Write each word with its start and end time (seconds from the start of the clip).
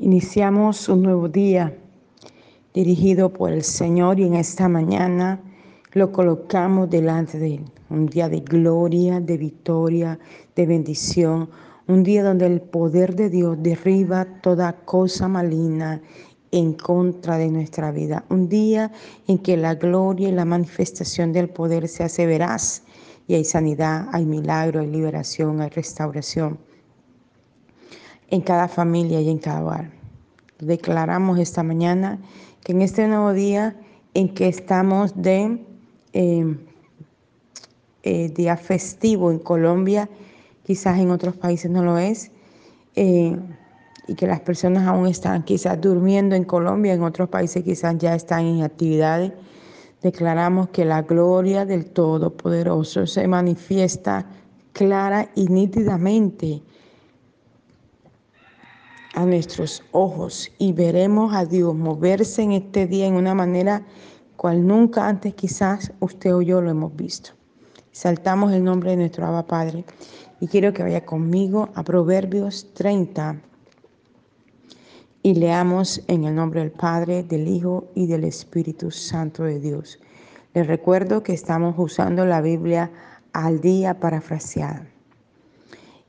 Iniciamos 0.00 0.88
un 0.88 1.02
nuevo 1.02 1.28
día 1.28 1.72
dirigido 2.74 3.32
por 3.32 3.52
el 3.52 3.62
Señor 3.62 4.18
y 4.18 4.24
en 4.24 4.34
esta 4.34 4.68
mañana 4.68 5.40
lo 5.92 6.10
colocamos 6.10 6.90
delante 6.90 7.38
de 7.38 7.54
Él. 7.54 7.64
Un 7.90 8.06
día 8.06 8.28
de 8.28 8.40
gloria, 8.40 9.20
de 9.20 9.38
victoria, 9.38 10.18
de 10.56 10.66
bendición. 10.66 11.48
Un 11.86 12.02
día 12.02 12.24
donde 12.24 12.46
el 12.46 12.60
poder 12.60 13.14
de 13.14 13.30
Dios 13.30 13.56
derriba 13.60 14.24
toda 14.42 14.72
cosa 14.84 15.28
maligna 15.28 16.02
en 16.50 16.72
contra 16.72 17.38
de 17.38 17.48
nuestra 17.48 17.92
vida. 17.92 18.24
Un 18.30 18.48
día 18.48 18.90
en 19.28 19.38
que 19.38 19.56
la 19.56 19.76
gloria 19.76 20.28
y 20.28 20.32
la 20.32 20.44
manifestación 20.44 21.32
del 21.32 21.50
poder 21.50 21.86
se 21.86 22.02
hace 22.02 22.26
veraz 22.26 22.82
y 23.28 23.34
hay 23.34 23.44
sanidad, 23.44 24.08
hay 24.10 24.26
milagro, 24.26 24.80
hay 24.80 24.88
liberación, 24.88 25.60
hay 25.60 25.70
restauración 25.70 26.58
en 28.30 28.40
cada 28.40 28.68
familia 28.68 29.20
y 29.20 29.30
en 29.30 29.38
cada 29.38 29.62
hogar. 29.62 29.90
Declaramos 30.58 31.38
esta 31.38 31.62
mañana 31.62 32.18
que 32.62 32.72
en 32.72 32.82
este 32.82 33.06
nuevo 33.06 33.32
día 33.32 33.76
en 34.14 34.28
que 34.28 34.48
estamos 34.48 35.12
de 35.20 35.60
em, 36.12 36.58
eh, 38.02 38.28
día 38.28 38.56
festivo 38.56 39.30
en 39.30 39.38
Colombia, 39.38 40.08
quizás 40.64 40.98
en 40.98 41.10
otros 41.10 41.36
países 41.36 41.70
no 41.70 41.82
lo 41.82 41.98
es, 41.98 42.30
eh, 42.96 43.36
y 44.06 44.14
que 44.14 44.26
las 44.26 44.40
personas 44.40 44.86
aún 44.86 45.06
están 45.06 45.42
quizás 45.42 45.80
durmiendo 45.80 46.36
en 46.36 46.44
Colombia, 46.44 46.94
en 46.94 47.02
otros 47.02 47.28
países 47.28 47.64
quizás 47.64 47.96
ya 47.98 48.14
están 48.14 48.44
en 48.44 48.62
actividades, 48.62 49.32
declaramos 50.02 50.68
que 50.68 50.84
la 50.84 51.02
gloria 51.02 51.64
del 51.64 51.86
Todopoderoso 51.86 53.06
se 53.06 53.26
manifiesta 53.26 54.26
clara 54.72 55.30
y 55.34 55.46
nítidamente 55.46 56.62
a 59.14 59.24
nuestros 59.24 59.82
ojos 59.92 60.50
y 60.58 60.72
veremos 60.72 61.34
a 61.34 61.44
Dios 61.44 61.74
moverse 61.74 62.42
en 62.42 62.52
este 62.52 62.86
día 62.86 63.06
en 63.06 63.14
una 63.14 63.34
manera 63.34 63.86
cual 64.36 64.66
nunca 64.66 65.08
antes 65.08 65.34
quizás 65.34 65.92
usted 66.00 66.34
o 66.34 66.42
yo 66.42 66.60
lo 66.60 66.70
hemos 66.70 66.94
visto. 66.94 67.30
Saltamos 67.92 68.52
el 68.52 68.64
nombre 68.64 68.90
de 68.90 68.96
nuestro 68.96 69.24
Abba 69.24 69.46
Padre 69.46 69.84
y 70.40 70.48
quiero 70.48 70.72
que 70.72 70.82
vaya 70.82 71.04
conmigo 71.04 71.68
a 71.74 71.84
Proverbios 71.84 72.74
30 72.74 73.40
y 75.22 75.34
leamos 75.34 76.02
en 76.08 76.24
el 76.24 76.34
nombre 76.34 76.60
del 76.60 76.72
Padre, 76.72 77.22
del 77.22 77.48
Hijo 77.48 77.86
y 77.94 78.06
del 78.06 78.24
Espíritu 78.24 78.90
Santo 78.90 79.44
de 79.44 79.60
Dios. 79.60 79.98
Les 80.52 80.66
recuerdo 80.66 81.22
que 81.22 81.32
estamos 81.32 81.74
usando 81.78 82.26
la 82.26 82.40
Biblia 82.40 82.90
al 83.32 83.60
día 83.60 83.98
parafraseada. 84.00 84.93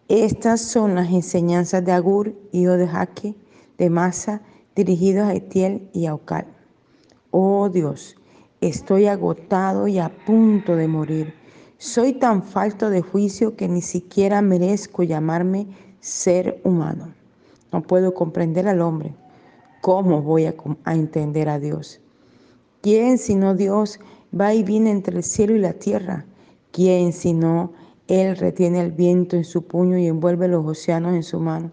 Estas 0.08 0.62
son 0.62 0.94
las 0.94 1.10
enseñanzas 1.10 1.84
de 1.84 1.92
Agur, 1.92 2.36
hijo 2.52 2.74
de 2.74 2.88
Jaque, 2.88 3.34
de 3.80 3.90
Masa, 3.90 4.44
dirigidos 4.76 5.28
a 5.28 5.34
Etiel 5.34 5.90
y 5.94 6.06
a 6.06 6.14
Ocal. 6.14 6.46
Oh 7.32 7.70
Dios, 7.70 8.16
estoy 8.62 9.08
agotado 9.08 9.88
y 9.88 9.98
a 9.98 10.10
punto 10.10 10.76
de 10.76 10.88
morir. 10.88 11.34
Soy 11.80 12.14
tan 12.14 12.44
falto 12.44 12.92
de 12.92 13.02
juicio 13.02 13.56
que 13.56 13.68
ni 13.68 13.82
siquiera 13.82 14.44
merezco 14.44 15.02
llamarme 15.02 15.66
ser 16.02 16.62
humano. 16.64 17.12
No 17.72 17.82
puedo 17.82 18.14
comprender 18.14 18.68
al 18.68 18.82
hombre. 18.82 19.16
¿Cómo 19.82 20.22
voy 20.22 20.46
a, 20.46 20.54
a 20.84 20.94
entender 20.94 21.50
a 21.50 21.58
Dios? 21.58 22.00
¿Quién 22.82 23.18
sino 23.18 23.56
Dios 23.56 24.00
va 24.40 24.54
y 24.54 24.62
viene 24.62 24.92
entre 24.92 25.18
el 25.18 25.24
cielo 25.24 25.56
y 25.56 25.60
la 25.60 25.74
tierra? 25.74 26.28
¿Quién 26.72 27.12
sino 27.12 27.74
él 28.08 28.38
retiene 28.38 28.82
el 28.82 28.92
viento 28.92 29.36
en 29.36 29.44
su 29.44 29.66
puño 29.66 29.98
y 29.98 30.08
envuelve 30.08 30.48
los 30.48 30.66
océanos 30.66 31.16
en 31.16 31.24
su 31.24 31.40
mano. 31.40 31.72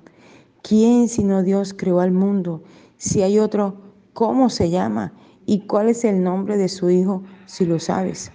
¿Quién 0.62 1.08
sino 1.08 1.42
Dios 1.42 1.74
creó 1.74 2.00
al 2.00 2.12
mundo? 2.12 2.62
Si 2.96 3.22
hay 3.22 3.38
otro, 3.38 3.76
¿cómo 4.14 4.48
se 4.48 4.70
llama? 4.70 5.12
¿Y 5.44 5.66
cuál 5.66 5.88
es 5.88 6.04
el 6.04 6.22
nombre 6.22 6.56
de 6.56 6.68
su 6.68 6.88
Hijo 6.88 7.22
si 7.46 7.66
lo 7.66 7.78
sabes? 7.78 8.32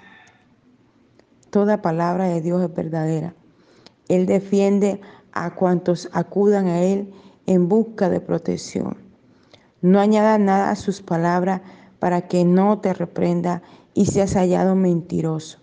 Toda 1.49 1.81
palabra 1.81 2.25
de 2.25 2.41
Dios 2.41 2.61
es 2.61 2.73
verdadera. 2.73 3.33
Él 4.09 4.25
defiende 4.25 5.01
a 5.31 5.55
cuantos 5.55 6.09
acudan 6.11 6.67
a 6.67 6.81
Él 6.81 7.11
en 7.45 7.67
busca 7.67 8.09
de 8.09 8.19
protección. 8.19 8.97
No 9.81 9.99
añada 9.99 10.37
nada 10.37 10.69
a 10.69 10.75
sus 10.75 11.01
palabras 11.01 11.61
para 11.99 12.27
que 12.27 12.43
no 12.43 12.79
te 12.79 12.93
reprenda 12.93 13.63
y 13.93 14.05
seas 14.05 14.35
hallado 14.35 14.75
mentiroso. 14.75 15.59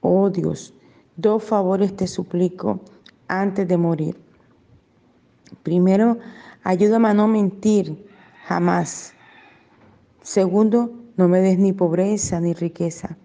Oh 0.00 0.30
Dios, 0.30 0.74
Dos 1.20 1.44
favores 1.44 1.94
te 1.94 2.06
suplico 2.06 2.80
antes 3.28 3.68
de 3.68 3.76
morir. 3.76 4.16
Primero, 5.62 6.16
ayúdame 6.64 7.08
a 7.10 7.14
no 7.14 7.28
mentir 7.28 8.06
jamás. 8.46 9.12
Segundo, 10.22 10.90
no 11.18 11.28
me 11.28 11.40
des 11.40 11.58
ni 11.58 11.74
pobreza 11.74 12.40
ni 12.40 12.54
riqueza. 12.54 13.18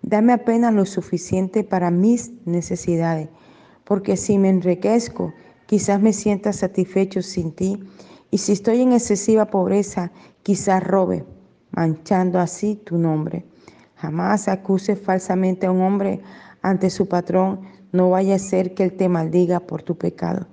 Dame 0.00 0.32
apenas 0.32 0.72
lo 0.72 0.86
suficiente 0.86 1.62
para 1.62 1.90
mis 1.90 2.32
necesidades, 2.46 3.28
porque 3.84 4.16
si 4.16 4.38
me 4.38 4.48
enriquezco, 4.48 5.34
quizás 5.66 6.00
me 6.00 6.14
sienta 6.14 6.54
satisfecho 6.54 7.20
sin 7.20 7.52
ti, 7.52 7.78
y 8.30 8.38
si 8.38 8.52
estoy 8.52 8.80
en 8.80 8.92
excesiva 8.92 9.44
pobreza, 9.44 10.10
quizás 10.42 10.82
robe, 10.82 11.26
manchando 11.70 12.38
así 12.38 12.76
tu 12.76 12.96
nombre. 12.96 13.44
Jamás 13.96 14.48
acuse 14.48 14.96
falsamente 14.96 15.66
a 15.66 15.70
un 15.70 15.82
hombre 15.82 16.22
ante 16.62 16.90
su 16.90 17.06
patrón, 17.06 17.60
no 17.92 18.10
vaya 18.10 18.36
a 18.36 18.38
ser 18.38 18.74
que 18.74 18.84
él 18.84 18.96
te 18.96 19.08
maldiga 19.08 19.60
por 19.60 19.82
tu 19.82 19.96
pecado. 19.96 20.46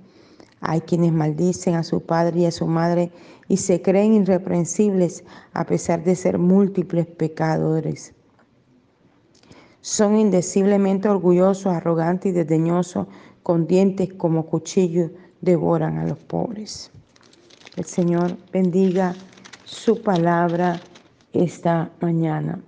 Hay 0.60 0.82
quienes 0.82 1.12
maldicen 1.12 1.74
a 1.74 1.82
su 1.82 2.02
padre 2.02 2.40
y 2.40 2.46
a 2.46 2.50
su 2.50 2.66
madre 2.66 3.10
y 3.48 3.56
se 3.56 3.80
creen 3.80 4.14
irreprensibles 4.14 5.24
a 5.54 5.64
pesar 5.64 6.04
de 6.04 6.14
ser 6.14 6.38
múltiples 6.38 7.06
pecadores. 7.06 8.12
Son 9.80 10.16
indeciblemente 10.16 11.08
orgullosos, 11.08 11.72
arrogantes 11.72 12.32
y 12.32 12.34
desdeñosos, 12.34 13.06
con 13.42 13.66
dientes 13.66 14.12
como 14.12 14.44
cuchillos, 14.44 15.10
devoran 15.40 15.96
a 15.98 16.04
los 16.04 16.18
pobres. 16.18 16.90
El 17.76 17.86
Señor 17.86 18.36
bendiga 18.52 19.14
su 19.64 20.02
palabra 20.02 20.78
esta 21.32 21.90
mañana. 22.00 22.60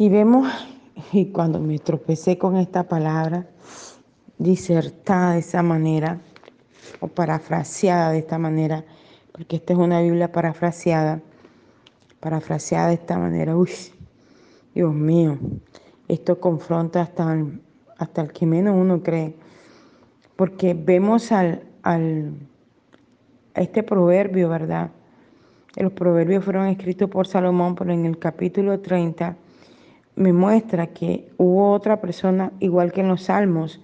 Y 0.00 0.08
vemos, 0.10 0.46
y 1.12 1.32
cuando 1.32 1.58
me 1.58 1.80
tropecé 1.80 2.38
con 2.38 2.56
esta 2.56 2.84
palabra, 2.84 3.48
disertada 4.38 5.32
de 5.32 5.40
esa 5.40 5.60
manera, 5.64 6.20
o 7.00 7.08
parafraseada 7.08 8.12
de 8.12 8.18
esta 8.18 8.38
manera, 8.38 8.84
porque 9.32 9.56
esta 9.56 9.72
es 9.72 9.78
una 9.80 10.00
Biblia 10.00 10.30
parafraseada, 10.30 11.20
parafraseada 12.20 12.88
de 12.88 12.94
esta 12.94 13.18
manera, 13.18 13.56
uy, 13.56 13.72
Dios 14.72 14.94
mío, 14.94 15.36
esto 16.06 16.38
confronta 16.38 17.02
hasta, 17.02 17.36
hasta 17.98 18.22
el 18.22 18.32
que 18.32 18.46
menos 18.46 18.76
uno 18.76 19.02
cree, 19.02 19.34
porque 20.36 20.74
vemos 20.74 21.32
al, 21.32 21.64
al, 21.82 22.34
a 23.52 23.62
este 23.62 23.82
proverbio, 23.82 24.48
¿verdad? 24.48 24.92
Los 25.74 25.92
proverbios 25.92 26.44
fueron 26.44 26.68
escritos 26.68 27.10
por 27.10 27.26
Salomón, 27.26 27.74
pero 27.74 27.92
en 27.92 28.06
el 28.06 28.16
capítulo 28.16 28.78
30 28.78 29.36
me 30.18 30.32
muestra 30.32 30.88
que 30.88 31.30
hubo 31.36 31.72
otra 31.72 32.00
persona 32.00 32.52
igual 32.58 32.92
que 32.92 33.02
en 33.02 33.08
los 33.08 33.22
salmos. 33.24 33.80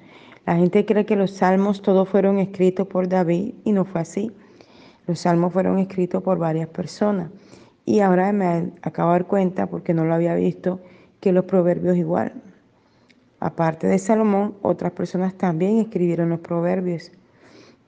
La 0.46 0.56
gente 0.56 0.84
cree 0.84 1.06
que 1.06 1.14
los 1.14 1.30
salmos 1.30 1.80
todos 1.80 2.08
fueron 2.08 2.38
escritos 2.40 2.88
por 2.88 3.08
David 3.08 3.54
y 3.64 3.70
no 3.70 3.84
fue 3.84 4.00
así. 4.00 4.32
Los 5.06 5.20
salmos 5.20 5.52
fueron 5.52 5.78
escritos 5.78 6.22
por 6.24 6.38
varias 6.38 6.68
personas. 6.68 7.30
Y 7.84 8.00
ahora 8.00 8.32
me 8.32 8.72
acabo 8.82 9.12
de 9.12 9.18
dar 9.18 9.26
cuenta, 9.26 9.66
porque 9.68 9.94
no 9.94 10.04
lo 10.04 10.14
había 10.14 10.34
visto, 10.34 10.80
que 11.20 11.32
los 11.32 11.44
proverbios 11.44 11.96
igual. 11.96 12.32
Aparte 13.38 13.86
de 13.86 13.98
Salomón, 13.98 14.54
otras 14.62 14.90
personas 14.90 15.34
también 15.34 15.78
escribieron 15.78 16.30
los 16.30 16.40
proverbios. 16.40 17.12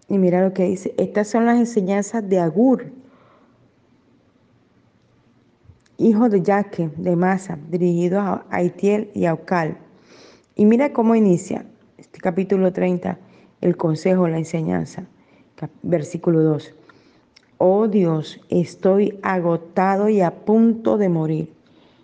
Y 0.09 0.19
mira 0.19 0.41
lo 0.41 0.53
que 0.53 0.65
dice, 0.65 0.95
estas 0.99 1.29
son 1.29 1.47
las 1.47 1.59
enseñanzas 1.59 2.29
de 2.29 2.39
Agur, 2.39 2.93
hijo 5.99 6.29
de 6.29 6.43
Yaque 6.43 6.91
de 6.97 7.17
Masa, 7.17 7.59
dirigido 7.69 8.21
a 8.21 8.47
Haitiel 8.51 9.11
y 9.15 9.27
a 9.27 9.35
Ocal. 9.35 9.79
Y 10.55 10.65
mira 10.65 10.93
cómo 10.93 11.15
inicia 11.15 11.67
este 11.99 12.21
capítulo 12.21 12.73
30, 12.73 13.19
el 13.61 13.77
consejo, 13.77 14.29
la 14.29 14.39
enseñanza, 14.39 15.07
versículo 15.83 16.43
2. 16.43 16.75
Oh 17.59 17.89
Dios, 17.89 18.41
estoy 18.51 19.19
agotado 19.23 20.09
y 20.09 20.21
a 20.21 20.45
punto 20.45 20.99
de 20.99 21.09
morir. 21.09 21.53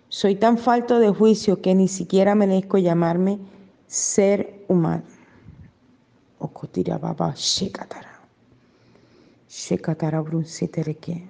Soy 0.09 0.35
tan 0.35 0.57
falto 0.57 0.99
de 0.99 1.09
juicio 1.09 1.61
que 1.61 1.75
ni 1.75 1.87
siquiera 1.87 2.35
merezco 2.35 2.77
llamarme 2.77 3.39
ser 3.87 4.63
humano. 4.67 5.03
Okotirababa, 6.39 7.33
shekatara. 7.35 8.21
Shekatara 9.47 10.21
brunsetereke. 10.21 11.27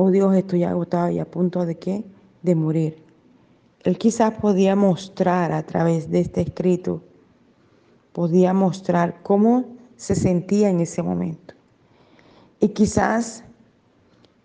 Oh 0.00 0.12
Dios, 0.12 0.32
estoy 0.36 0.62
agotado 0.62 1.10
y 1.10 1.18
a 1.18 1.28
punto 1.28 1.66
de 1.66 1.76
qué? 1.76 2.04
De 2.42 2.54
morir. 2.54 3.02
Él 3.82 3.98
quizás 3.98 4.32
podía 4.34 4.76
mostrar 4.76 5.50
a 5.50 5.64
través 5.64 6.08
de 6.08 6.20
este 6.20 6.40
escrito, 6.40 7.02
podía 8.12 8.52
mostrar 8.54 9.20
cómo 9.24 9.64
se 9.96 10.14
sentía 10.14 10.70
en 10.70 10.78
ese 10.78 11.02
momento. 11.02 11.54
Y 12.60 12.68
quizás 12.68 13.42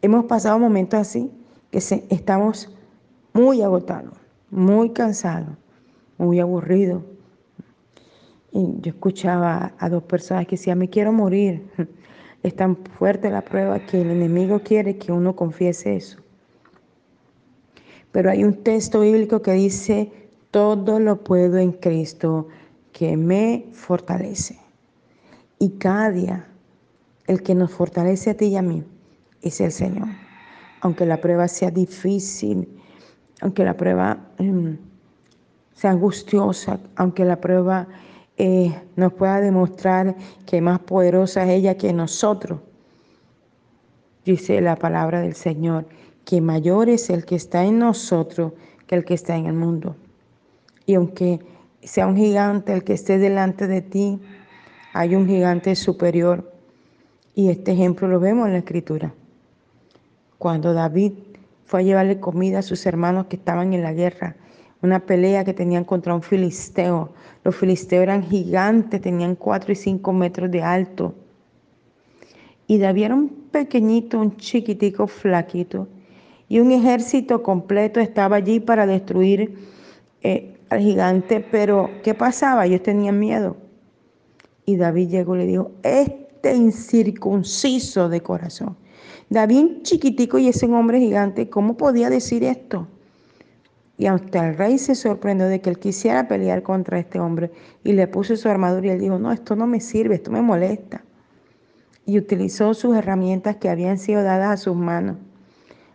hemos 0.01 0.25
pasado 0.25 0.57
momentos 0.57 0.99
así, 0.99 1.29
que 1.69 1.77
estamos 1.77 2.75
muy 3.31 3.61
agotados, 3.61 4.15
muy 4.49 4.89
cansados, 4.89 5.55
muy 6.17 6.39
aburridos. 6.39 7.03
Y 8.51 8.81
yo 8.81 8.89
escuchaba 8.89 9.75
a 9.77 9.87
dos 9.87 10.01
personas 10.01 10.47
que 10.47 10.55
decían, 10.55 10.79
me 10.79 10.89
quiero 10.89 11.13
morir. 11.13 11.69
Es 12.43 12.55
tan 12.55 12.75
fuerte 12.75 13.29
la 13.29 13.41
prueba 13.41 13.79
que 13.79 14.01
el 14.01 14.11
enemigo 14.11 14.59
quiere 14.59 14.97
que 14.97 15.11
uno 15.11 15.35
confiese 15.35 15.95
eso. 15.95 16.19
Pero 18.11 18.29
hay 18.29 18.43
un 18.43 18.63
texto 18.63 18.99
bíblico 18.99 19.41
que 19.41 19.53
dice, 19.53 20.11
todo 20.51 20.99
lo 20.99 21.23
puedo 21.23 21.57
en 21.57 21.71
Cristo 21.71 22.47
que 22.91 23.17
me 23.17 23.65
fortalece. 23.71 24.59
Y 25.57 25.71
cada 25.79 26.11
día, 26.11 26.47
el 27.25 27.41
que 27.41 27.55
nos 27.55 27.71
fortalece 27.71 28.29
a 28.29 28.37
ti 28.37 28.47
y 28.47 28.57
a 28.57 28.61
mí 28.61 28.83
es 29.41 29.61
el 29.61 29.71
Señor. 29.71 30.09
Aunque 30.81 31.05
la 31.05 31.21
prueba 31.21 31.47
sea 31.47 31.71
difícil, 31.71 32.67
aunque 33.41 33.63
la 33.63 33.75
prueba 33.75 34.19
em, 34.37 34.77
sea 35.73 35.91
angustiosa, 35.91 36.79
aunque 36.97 37.25
la 37.25 37.39
prueba 37.39 37.87
eh, 38.37 38.73
nos 38.95 39.13
pueda 39.13 39.39
demostrar 39.41 40.15
que 40.45 40.61
más 40.61 40.79
poderosa 40.79 41.43
es 41.43 41.49
ella 41.51 41.77
que 41.77 41.93
nosotros, 41.93 42.59
dice 44.25 44.59
la 44.61 44.75
palabra 44.75 45.21
del 45.21 45.35
Señor, 45.35 45.85
que 46.25 46.41
mayor 46.41 46.89
es 46.89 47.09
el 47.09 47.25
que 47.25 47.35
está 47.35 47.63
en 47.63 47.79
nosotros 47.79 48.53
que 48.87 48.95
el 48.95 49.05
que 49.05 49.13
está 49.13 49.35
en 49.35 49.45
el 49.45 49.53
mundo. 49.53 49.95
Y 50.85 50.95
aunque 50.95 51.39
sea 51.81 52.07
un 52.07 52.15
gigante 52.15 52.73
el 52.73 52.83
que 52.83 52.93
esté 52.93 53.17
delante 53.17 53.67
de 53.67 53.81
ti, 53.81 54.19
hay 54.93 55.15
un 55.15 55.27
gigante 55.27 55.75
superior. 55.75 56.51
Y 57.35 57.49
este 57.49 57.71
ejemplo 57.71 58.07
lo 58.07 58.19
vemos 58.19 58.47
en 58.47 58.53
la 58.53 58.59
escritura. 58.59 59.13
Cuando 60.37 60.73
David 60.73 61.13
fue 61.65 61.81
a 61.81 61.83
llevarle 61.83 62.19
comida 62.19 62.59
a 62.59 62.63
sus 62.63 62.85
hermanos 62.85 63.27
que 63.27 63.35
estaban 63.35 63.73
en 63.73 63.81
la 63.81 63.93
guerra, 63.93 64.35
una 64.83 64.99
pelea 64.99 65.45
que 65.45 65.53
tenían 65.53 65.85
contra 65.85 66.13
un 66.13 66.21
filisteo. 66.21 67.13
Los 67.43 67.55
filisteos 67.55 68.03
eran 68.03 68.21
gigantes, 68.21 69.01
tenían 69.01 69.35
cuatro 69.35 69.71
y 69.71 69.75
cinco 69.75 70.11
metros 70.11 70.51
de 70.51 70.61
alto. 70.61 71.15
Y 72.67 72.77
David 72.77 73.05
era 73.05 73.15
un 73.15 73.29
pequeñito, 73.49 74.19
un 74.19 74.35
chiquitico, 74.35 75.07
flaquito. 75.07 75.87
Y 76.49 76.59
un 76.59 76.71
ejército 76.71 77.41
completo 77.41 78.01
estaba 78.01 78.35
allí 78.35 78.59
para 78.59 78.85
destruir 78.85 79.55
eh, 80.21 80.57
al 80.69 80.79
gigante. 80.79 81.39
Pero, 81.39 81.89
¿qué 82.03 82.13
pasaba? 82.13 82.65
Ellos 82.65 82.83
tenían 82.83 83.17
miedo. 83.17 83.55
Y 84.65 84.75
David 84.75 85.09
llegó 85.09 85.35
y 85.35 85.39
le 85.39 85.45
dijo, 85.45 85.71
este 85.83 86.55
incircunciso 86.55 88.09
de 88.09 88.21
corazón. 88.21 88.75
David 89.29 89.81
chiquitico 89.83 90.37
y 90.39 90.49
ese 90.49 90.65
hombre 90.65 90.99
gigante, 90.99 91.49
¿cómo 91.49 91.77
podía 91.77 92.09
decir 92.09 92.43
esto? 92.43 92.87
Y 93.97 94.07
hasta 94.07 94.49
el 94.49 94.57
rey 94.57 94.79
se 94.79 94.95
sorprendió 94.95 95.47
de 95.47 95.61
que 95.61 95.69
él 95.69 95.77
quisiera 95.77 96.27
pelear 96.27 96.63
contra 96.63 96.99
este 96.99 97.19
hombre 97.19 97.51
y 97.83 97.93
le 97.93 98.07
puso 98.07 98.35
su 98.35 98.49
armadura 98.49 98.87
y 98.87 98.89
él 98.89 98.99
dijo, 98.99 99.19
no, 99.19 99.31
esto 99.31 99.55
no 99.55 99.67
me 99.67 99.79
sirve, 99.79 100.15
esto 100.15 100.31
me 100.31 100.41
molesta. 100.41 101.03
Y 102.05 102.17
utilizó 102.17 102.73
sus 102.73 102.95
herramientas 102.97 103.57
que 103.57 103.69
habían 103.69 103.97
sido 103.97 104.23
dadas 104.23 104.49
a 104.49 104.57
sus 104.57 104.75
manos. 104.75 105.17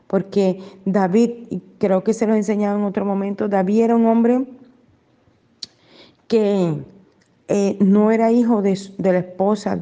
Porque 0.06 0.62
David, 0.84 1.30
y 1.50 1.62
creo 1.78 2.02
que 2.02 2.14
se 2.14 2.26
lo 2.26 2.34
he 2.34 2.38
enseñado 2.38 2.78
en 2.78 2.84
otro 2.84 3.04
momento, 3.04 3.48
David 3.48 3.82
era 3.82 3.96
un 3.96 4.06
hombre 4.06 4.46
que 6.28 6.82
eh, 7.48 7.76
no 7.80 8.10
era 8.10 8.30
hijo 8.30 8.62
de, 8.62 8.78
de 8.96 9.12
la 9.12 9.18
esposa 9.18 9.80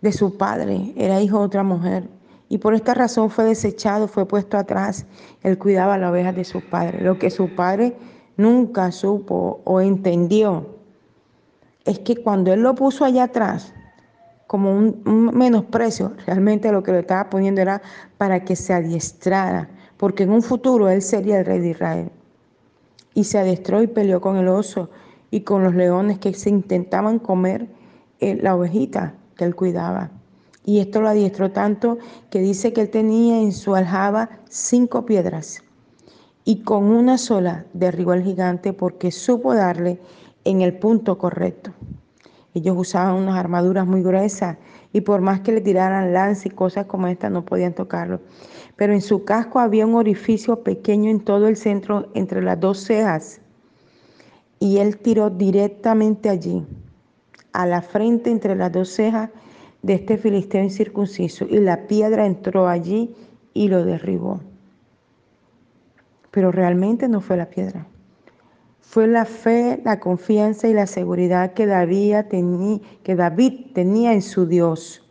de 0.00 0.12
su 0.12 0.36
padre, 0.36 0.92
era 0.96 1.20
hijo 1.20 1.40
de 1.40 1.44
otra 1.46 1.62
mujer. 1.62 2.08
Y 2.50 2.58
por 2.58 2.74
esta 2.74 2.94
razón 2.94 3.30
fue 3.30 3.44
desechado, 3.44 4.08
fue 4.08 4.26
puesto 4.26 4.58
atrás. 4.58 5.06
Él 5.44 5.56
cuidaba 5.56 5.96
las 5.96 6.10
ovejas 6.10 6.34
de 6.34 6.44
su 6.44 6.60
padre. 6.60 7.00
Lo 7.00 7.16
que 7.16 7.30
su 7.30 7.54
padre 7.54 7.96
nunca 8.36 8.90
supo 8.90 9.60
o 9.64 9.80
entendió 9.80 10.66
es 11.84 12.00
que 12.00 12.16
cuando 12.16 12.52
él 12.52 12.60
lo 12.60 12.74
puso 12.74 13.04
allá 13.04 13.24
atrás, 13.24 13.72
como 14.48 14.72
un, 14.72 15.30
menosprecio, 15.32 16.12
realmente 16.26 16.72
lo 16.72 16.82
que 16.82 16.90
le 16.90 16.98
estaba 16.98 17.30
poniendo 17.30 17.60
era 17.60 17.82
para 18.18 18.44
que 18.44 18.56
se 18.56 18.74
adiestrara, 18.74 19.70
porque 19.96 20.24
en 20.24 20.32
un 20.32 20.42
futuro 20.42 20.88
él 20.88 21.02
sería 21.02 21.38
el 21.38 21.46
rey 21.46 21.60
de 21.60 21.68
Israel. 21.68 22.10
Y 23.14 23.22
se 23.24 23.38
adiestró 23.38 23.80
y 23.80 23.86
peleó 23.86 24.20
con 24.20 24.36
el 24.36 24.48
oso 24.48 24.90
y 25.30 25.42
con 25.42 25.62
los 25.62 25.76
leones 25.76 26.18
que 26.18 26.34
se 26.34 26.50
intentaban 26.50 27.20
comer 27.20 27.68
eh, 28.18 28.36
la 28.42 28.56
ovejita 28.56 29.14
que 29.36 29.44
él 29.44 29.54
cuidaba. 29.54 30.10
Y 30.70 30.78
esto 30.78 31.00
lo 31.00 31.08
adiestró 31.08 31.50
tanto 31.50 31.98
que 32.30 32.38
dice 32.38 32.72
que 32.72 32.82
él 32.82 32.90
tenía 32.90 33.40
en 33.40 33.50
su 33.50 33.74
aljaba 33.74 34.30
cinco 34.48 35.04
piedras 35.04 35.64
y 36.44 36.62
con 36.62 36.84
una 36.84 37.18
sola 37.18 37.66
derribó 37.72 38.12
al 38.12 38.22
gigante 38.22 38.72
porque 38.72 39.10
supo 39.10 39.52
darle 39.52 39.98
en 40.44 40.60
el 40.60 40.78
punto 40.78 41.18
correcto. 41.18 41.72
Ellos 42.54 42.76
usaban 42.78 43.16
unas 43.16 43.36
armaduras 43.36 43.84
muy 43.84 44.00
gruesas 44.00 44.58
y 44.92 45.00
por 45.00 45.22
más 45.22 45.40
que 45.40 45.50
le 45.50 45.60
tiraran 45.60 46.12
lanza 46.12 46.46
y 46.46 46.52
cosas 46.52 46.86
como 46.86 47.08
esta 47.08 47.30
no 47.30 47.44
podían 47.44 47.74
tocarlo. 47.74 48.20
Pero 48.76 48.92
en 48.92 49.00
su 49.00 49.24
casco 49.24 49.58
había 49.58 49.84
un 49.84 49.96
orificio 49.96 50.62
pequeño 50.62 51.10
en 51.10 51.18
todo 51.18 51.48
el 51.48 51.56
centro 51.56 52.10
entre 52.14 52.42
las 52.42 52.60
dos 52.60 52.78
cejas 52.78 53.40
y 54.60 54.76
él 54.78 54.98
tiró 54.98 55.30
directamente 55.30 56.28
allí, 56.28 56.64
a 57.52 57.66
la 57.66 57.82
frente 57.82 58.30
entre 58.30 58.54
las 58.54 58.70
dos 58.70 58.90
cejas 58.90 59.30
de 59.82 59.94
este 59.94 60.18
filisteo 60.18 60.62
incircunciso 60.62 61.46
y 61.48 61.58
la 61.58 61.86
piedra 61.86 62.26
entró 62.26 62.68
allí 62.68 63.14
y 63.54 63.68
lo 63.68 63.84
derribó. 63.84 64.40
Pero 66.30 66.52
realmente 66.52 67.08
no 67.08 67.20
fue 67.20 67.36
la 67.36 67.46
piedra. 67.46 67.86
Fue 68.80 69.06
la 69.06 69.24
fe, 69.24 69.80
la 69.84 70.00
confianza 70.00 70.68
y 70.68 70.74
la 70.74 70.86
seguridad 70.86 71.52
que 71.52 71.66
David, 71.66 72.16
tenía, 72.28 72.80
que 73.02 73.14
David 73.14 73.72
tenía 73.72 74.12
en 74.12 74.22
su 74.22 74.46
Dios. 74.46 75.06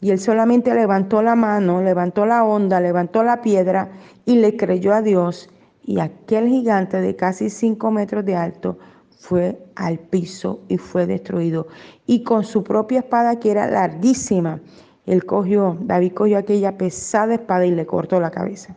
Y 0.00 0.10
él 0.10 0.18
solamente 0.18 0.74
levantó 0.74 1.22
la 1.22 1.34
mano, 1.34 1.82
levantó 1.82 2.26
la 2.26 2.44
onda, 2.44 2.80
levantó 2.80 3.22
la 3.22 3.42
piedra 3.42 3.90
y 4.24 4.36
le 4.36 4.56
creyó 4.56 4.94
a 4.94 5.02
Dios. 5.02 5.50
Y 5.84 6.00
aquel 6.00 6.48
gigante 6.48 7.00
de 7.00 7.16
casi 7.16 7.50
cinco 7.50 7.90
metros 7.90 8.24
de 8.24 8.34
alto 8.34 8.78
fue 9.16 9.58
al 9.74 9.98
piso 9.98 10.60
y 10.68 10.78
fue 10.78 11.06
destruido. 11.06 11.66
Y 12.06 12.22
con 12.22 12.44
su 12.44 12.62
propia 12.62 13.00
espada, 13.00 13.40
que 13.40 13.50
era 13.50 13.66
larguísima, 13.66 14.60
él 15.06 15.24
cogió, 15.24 15.76
David 15.80 16.12
cogió 16.12 16.38
aquella 16.38 16.76
pesada 16.78 17.34
espada 17.34 17.66
y 17.66 17.70
le 17.70 17.86
cortó 17.86 18.20
la 18.20 18.30
cabeza. 18.30 18.76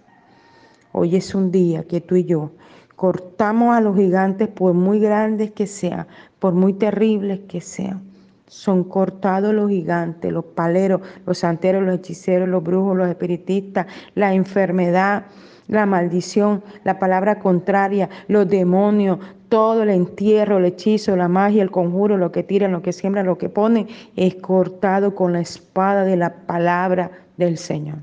Hoy 0.91 1.15
es 1.15 1.35
un 1.35 1.51
día 1.51 1.83
que 1.83 2.01
tú 2.01 2.15
y 2.15 2.25
yo 2.25 2.51
cortamos 2.95 3.73
a 3.73 3.79
los 3.79 3.95
gigantes 3.95 4.49
por 4.49 4.73
muy 4.73 4.99
grandes 4.99 5.51
que 5.51 5.67
sean, 5.67 6.05
por 6.39 6.53
muy 6.53 6.73
terribles 6.73 7.39
que 7.47 7.61
sean. 7.61 8.01
Son 8.47 8.83
cortados 8.83 9.53
los 9.53 9.69
gigantes, 9.69 10.33
los 10.33 10.43
paleros, 10.43 10.99
los 11.25 11.37
santeros, 11.37 11.83
los 11.83 11.95
hechiceros, 11.95 12.49
los 12.49 12.61
brujos, 12.61 12.97
los 12.97 13.07
espiritistas, 13.07 13.87
la 14.15 14.33
enfermedad, 14.33 15.27
la 15.69 15.85
maldición, 15.85 16.61
la 16.83 16.99
palabra 16.99 17.39
contraria, 17.39 18.09
los 18.27 18.49
demonios, 18.49 19.19
todo 19.49 19.83
el 19.83 19.89
entierro, 19.89 20.59
el 20.59 20.65
hechizo, 20.65 21.15
la 21.15 21.27
magia, 21.27 21.63
el 21.63 21.71
conjuro, 21.71 22.17
lo 22.17 22.31
que 22.31 22.43
tiran, 22.43 22.71
lo 22.71 22.81
que 22.81 22.93
siembran, 22.93 23.25
lo 23.25 23.37
que 23.37 23.49
ponen, 23.49 23.87
es 24.15 24.35
cortado 24.35 25.15
con 25.15 25.33
la 25.33 25.41
espada 25.41 26.05
de 26.05 26.15
la 26.15 26.45
palabra 26.45 27.11
del 27.37 27.57
Señor. 27.57 27.97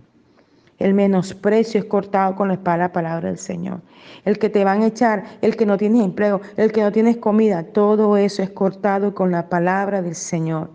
El 0.78 0.92
menosprecio 0.92 1.80
es 1.80 1.86
cortado 1.86 2.34
con 2.36 2.48
la 2.48 2.54
espada 2.54 2.76
de 2.76 2.82
la 2.82 2.92
palabra 2.92 3.28
del 3.28 3.38
Señor. 3.38 3.80
El 4.24 4.38
que 4.38 4.50
te 4.50 4.64
van 4.64 4.82
a 4.82 4.88
echar, 4.88 5.24
el 5.40 5.56
que 5.56 5.64
no 5.64 5.78
tienes 5.78 6.02
empleo, 6.02 6.40
el 6.56 6.72
que 6.72 6.82
no 6.82 6.92
tienes 6.92 7.16
comida, 7.16 7.62
todo 7.62 8.16
eso 8.16 8.42
es 8.42 8.50
cortado 8.50 9.14
con 9.14 9.30
la 9.30 9.48
palabra 9.48 10.02
del 10.02 10.14
Señor. 10.14 10.70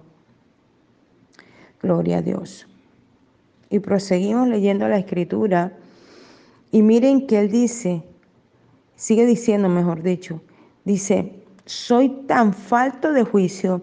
Gloria 1.81 2.17
a 2.17 2.21
Dios. 2.21 2.67
Y 3.69 3.79
proseguimos 3.79 4.47
leyendo 4.47 4.87
la 4.87 4.97
escritura 4.97 5.73
y 6.71 6.81
miren 6.81 7.27
que 7.27 7.39
él 7.39 7.51
dice, 7.51 8.03
sigue 8.95 9.25
diciendo, 9.25 9.69
mejor 9.69 10.01
dicho, 10.01 10.41
dice, 10.85 11.43
soy 11.65 12.09
tan 12.27 12.53
falto 12.53 13.11
de 13.13 13.23
juicio 13.23 13.81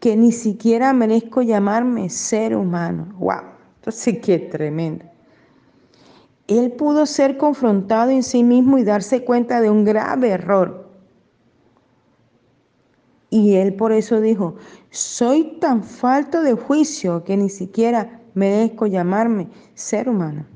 que 0.00 0.16
ni 0.16 0.32
siquiera 0.32 0.92
merezco 0.92 1.42
llamarme 1.42 2.08
ser 2.08 2.56
humano. 2.56 3.14
¡Wow! 3.18 3.42
Entonces, 3.76 4.18
qué 4.22 4.38
tremendo. 4.38 5.04
Él 6.46 6.72
pudo 6.72 7.04
ser 7.04 7.36
confrontado 7.36 8.10
en 8.10 8.22
sí 8.22 8.42
mismo 8.42 8.78
y 8.78 8.84
darse 8.84 9.24
cuenta 9.24 9.60
de 9.60 9.70
un 9.70 9.84
grave 9.84 10.30
error. 10.30 10.88
Y 13.30 13.56
él 13.56 13.74
por 13.74 13.92
eso 13.92 14.20
dijo, 14.20 14.56
soy 14.90 15.58
tan 15.60 15.84
falto 15.84 16.42
de 16.42 16.54
juicio 16.54 17.24
que 17.24 17.36
ni 17.36 17.50
siquiera 17.50 18.22
merezco 18.34 18.86
llamarme 18.86 19.48
ser 19.74 20.08
humano. 20.08 20.46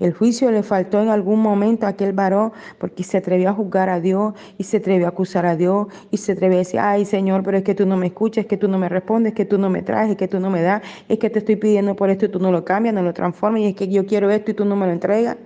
El 0.00 0.14
juicio 0.14 0.50
le 0.50 0.62
faltó 0.62 1.02
en 1.02 1.10
algún 1.10 1.40
momento 1.40 1.84
a 1.84 1.90
aquel 1.90 2.14
varón 2.14 2.52
porque 2.78 3.04
se 3.04 3.18
atrevió 3.18 3.50
a 3.50 3.52
juzgar 3.52 3.90
a 3.90 4.00
Dios 4.00 4.32
y 4.56 4.64
se 4.64 4.78
atrevió 4.78 5.04
a 5.04 5.10
acusar 5.10 5.44
a 5.44 5.56
Dios 5.56 5.88
y 6.10 6.16
se 6.16 6.32
atrevió 6.32 6.56
a 6.56 6.60
decir, 6.60 6.80
ay 6.80 7.04
Señor, 7.04 7.42
pero 7.42 7.58
es 7.58 7.64
que 7.64 7.74
tú 7.74 7.84
no 7.84 7.98
me 7.98 8.06
escuchas, 8.06 8.44
es 8.44 8.48
que 8.48 8.56
tú 8.56 8.66
no 8.66 8.78
me 8.78 8.88
respondes, 8.88 9.32
es 9.32 9.36
que 9.36 9.44
tú 9.44 9.58
no 9.58 9.68
me 9.68 9.82
traes, 9.82 10.10
es 10.10 10.16
que 10.16 10.26
tú 10.26 10.40
no 10.40 10.48
me 10.48 10.62
das, 10.62 10.82
es 11.06 11.18
que 11.18 11.28
te 11.28 11.40
estoy 11.40 11.56
pidiendo 11.56 11.94
por 11.94 12.08
esto 12.08 12.24
y 12.24 12.28
tú 12.30 12.40
no 12.40 12.50
lo 12.50 12.64
cambias, 12.64 12.94
no 12.94 13.02
lo 13.02 13.12
transformas 13.12 13.60
y 13.60 13.66
es 13.66 13.74
que 13.76 13.88
yo 13.88 14.06
quiero 14.06 14.30
esto 14.30 14.52
y 14.52 14.54
tú 14.54 14.64
no 14.64 14.74
me 14.74 14.86
lo 14.86 14.92
entregas. 14.92 15.36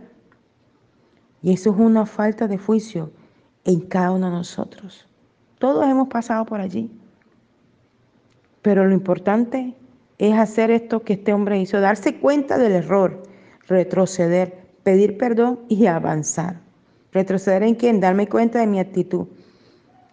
Y 1.43 1.53
eso 1.53 1.71
es 1.73 1.77
una 1.77 2.07
falta 2.07 2.47
de 2.47 2.57
juicio 2.57 3.11
en 3.65 3.81
cada 3.81 4.13
uno 4.13 4.27
de 4.27 4.37
nosotros. 4.37 5.09
Todos 5.59 5.85
hemos 5.85 6.07
pasado 6.09 6.47
por 6.47 6.61
allí. 6.61 6.93
Pero 8.63 8.87
lo 8.87 8.95
importante 8.95 9.75
es 10.19 10.35
hacer 10.39 10.71
esto 10.71 11.03
que 11.03 11.15
este 11.15 11.33
hombre 11.33 11.59
hizo, 11.59 11.81
darse 11.81 12.21
cuenta 12.21 12.57
del 12.57 12.73
error 12.73 13.34
retroceder, 13.69 14.67
pedir 14.83 15.19
perdón 15.19 15.61
y 15.69 15.87
avanzar. 15.87 16.61
Retroceder 17.13 17.63
en 17.63 17.75
quién? 17.75 18.01
Darme 18.01 18.29
cuenta 18.29 18.59
de 18.59 18.67
mi 18.67 18.81
actitud, 18.81 19.27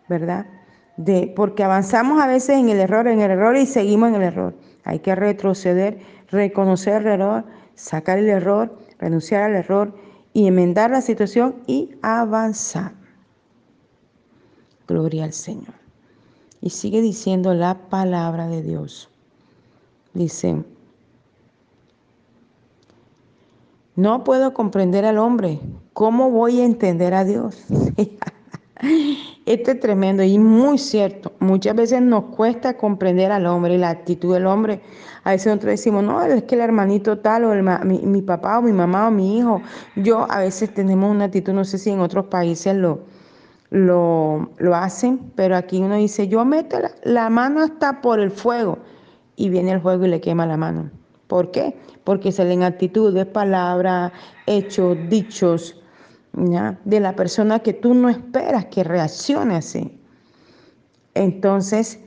¿verdad? 0.08 0.46
De, 0.98 1.32
porque 1.36 1.64
avanzamos 1.64 2.22
a 2.22 2.28
veces 2.28 2.58
en 2.58 2.70
el 2.70 2.80
error, 2.80 3.08
en 3.08 3.22
el 3.22 3.32
error 3.32 3.58
y 3.58 3.66
seguimos 3.66 4.10
en 4.10 4.16
el 4.16 4.24
error. 4.24 4.56
Hay 4.84 5.00
que 5.00 5.16
retroceder, 5.16 6.00
reconocer 6.30 7.02
el 7.02 7.08
error, 7.08 7.46
sacar 7.76 8.18
el 8.20 8.30
error, 8.30 8.78
renunciar 9.00 9.44
al 9.44 9.56
error 9.56 9.96
y 10.34 10.48
enmendar 10.48 10.92
la 10.92 11.02
situación 11.02 11.56
y 11.68 11.92
avanzar. 12.02 12.94
Gloria 14.88 15.24
al 15.24 15.34
Señor. 15.34 15.74
Y 16.62 16.70
sigue 16.70 17.02
diciendo 17.02 17.54
la 17.54 17.90
palabra 17.90 18.48
de 18.48 18.62
Dios. 18.62 19.10
Dice, 20.14 20.64
No 24.02 24.24
puedo 24.24 24.52
comprender 24.56 25.06
al 25.06 25.20
hombre. 25.20 25.60
¿Cómo 25.94 26.32
voy 26.32 26.60
a 26.60 26.66
entender 26.66 27.14
a 27.14 27.24
Dios? 27.24 27.64
Esto 29.46 29.72
es 29.72 29.80
tremendo 29.80 30.24
y 30.24 30.40
muy 30.40 30.80
cierto. 30.80 31.34
Muchas 31.38 31.76
veces 31.76 32.02
nos 32.02 32.24
cuesta 32.36 32.78
comprender 32.78 33.32
al 33.32 33.46
hombre 33.46 33.76
y 33.76 33.78
la 33.78 33.92
actitud 33.92 34.34
del 34.34 34.48
hombre. 34.48 34.82
A 35.24 35.30
veces 35.30 35.46
nosotros 35.46 35.74
decimos, 35.74 36.04
no, 36.04 36.20
es 36.24 36.42
que 36.46 36.56
el 36.56 36.62
hermanito 36.62 37.20
tal 37.20 37.44
o 37.44 37.54
el, 37.54 37.62
mi, 37.86 38.22
papá 38.24 38.58
o 38.58 38.64
mi 38.64 38.72
mamá 38.72 39.08
o 39.08 39.12
mi 39.12 39.38
hijo. 39.38 39.62
Yo 39.96 40.26
a 40.32 40.40
veces 40.40 40.74
tenemos 40.74 41.12
una 41.12 41.26
actitud, 41.26 41.54
no 41.54 41.64
sé 41.64 41.78
si 41.78 41.92
en 41.92 42.00
otros 42.00 42.26
países 42.26 42.76
lo, 42.76 43.02
lo, 43.70 44.50
lo 44.58 44.76
hacen, 44.76 45.32
pero 45.36 45.56
aquí 45.56 45.80
uno 45.80 45.94
dice, 45.98 46.28
yo 46.28 46.44
meto 46.44 46.80
la, 46.80 46.92
la 47.04 47.30
mano 47.30 47.62
hasta 47.62 48.02
por 48.02 48.20
el 48.20 48.32
fuego 48.32 48.80
y 49.36 49.50
viene 49.50 49.74
el 49.74 49.82
fuego 49.82 50.08
y 50.08 50.10
le 50.10 50.22
quema 50.22 50.48
la 50.48 50.58
mano. 50.58 50.90
¿Por 51.28 51.52
qué? 51.52 51.76
Porque 52.04 52.32
salen 52.32 52.64
actitudes, 52.64 53.26
palabras, 53.26 54.12
hechos, 54.48 54.98
dichos 55.10 55.82
de 56.34 57.00
la 57.00 57.16
persona 57.16 57.60
que 57.60 57.74
tú 57.74 57.94
no 57.94 58.10
esperas 58.10 58.66
que 58.66 58.84
reaccione 58.84 59.56
así. 59.56 60.00
Entonces, 61.14 62.00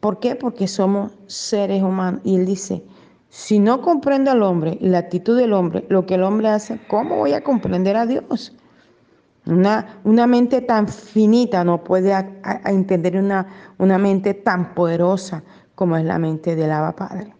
¿por 0.00 0.18
qué? 0.18 0.34
Porque 0.34 0.66
somos 0.66 1.12
seres 1.26 1.82
humanos. 1.82 2.20
Y 2.24 2.36
él 2.36 2.46
dice, 2.46 2.82
si 3.28 3.58
no 3.58 3.80
comprendo 3.80 4.30
al 4.30 4.42
hombre 4.42 4.78
la 4.80 4.98
actitud 4.98 5.38
del 5.38 5.52
hombre, 5.52 5.84
lo 5.88 6.06
que 6.06 6.14
el 6.14 6.22
hombre 6.22 6.48
hace, 6.48 6.80
¿cómo 6.88 7.16
voy 7.16 7.32
a 7.32 7.42
comprender 7.42 7.96
a 7.96 8.06
Dios? 8.06 8.52
Una, 9.46 10.00
una 10.04 10.26
mente 10.26 10.62
tan 10.62 10.88
finita 10.88 11.64
no 11.64 11.84
puede 11.84 12.14
entender 12.64 13.16
una, 13.16 13.46
una 13.78 13.98
mente 13.98 14.34
tan 14.34 14.74
poderosa 14.74 15.42
como 15.74 15.96
es 15.96 16.04
la 16.04 16.18
mente 16.18 16.56
del 16.56 16.70
Abba 16.70 16.96
Padre. 16.96 17.34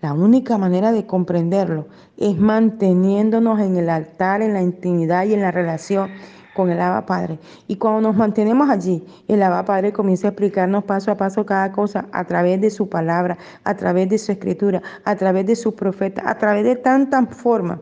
La 0.00 0.14
única 0.14 0.56
manera 0.56 0.92
de 0.92 1.06
comprenderlo 1.06 1.86
es 2.16 2.38
manteniéndonos 2.38 3.60
en 3.60 3.76
el 3.76 3.90
altar, 3.90 4.40
en 4.40 4.54
la 4.54 4.62
intimidad 4.62 5.24
y 5.26 5.34
en 5.34 5.42
la 5.42 5.50
relación 5.50 6.10
con 6.54 6.70
el 6.70 6.80
Abba 6.80 7.06
Padre. 7.06 7.38
Y 7.68 7.76
cuando 7.76 8.00
nos 8.00 8.16
mantenemos 8.16 8.70
allí, 8.70 9.04
el 9.28 9.42
Abba 9.42 9.64
Padre 9.64 9.92
comienza 9.92 10.28
a 10.28 10.30
explicarnos 10.30 10.84
paso 10.84 11.10
a 11.10 11.16
paso 11.16 11.44
cada 11.44 11.70
cosa 11.72 12.06
a 12.12 12.24
través 12.24 12.60
de 12.60 12.70
su 12.70 12.88
palabra, 12.88 13.36
a 13.64 13.76
través 13.76 14.08
de 14.08 14.18
su 14.18 14.32
escritura, 14.32 14.82
a 15.04 15.16
través 15.16 15.46
de 15.46 15.56
su 15.56 15.74
profeta, 15.74 16.22
a 16.28 16.38
través 16.38 16.64
de 16.64 16.76
tantas 16.76 17.28
formas 17.34 17.80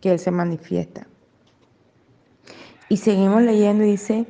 que 0.00 0.12
Él 0.12 0.18
se 0.18 0.30
manifiesta. 0.30 1.06
Y 2.88 2.96
seguimos 2.98 3.42
leyendo 3.42 3.84
y 3.84 3.92
dice, 3.92 4.26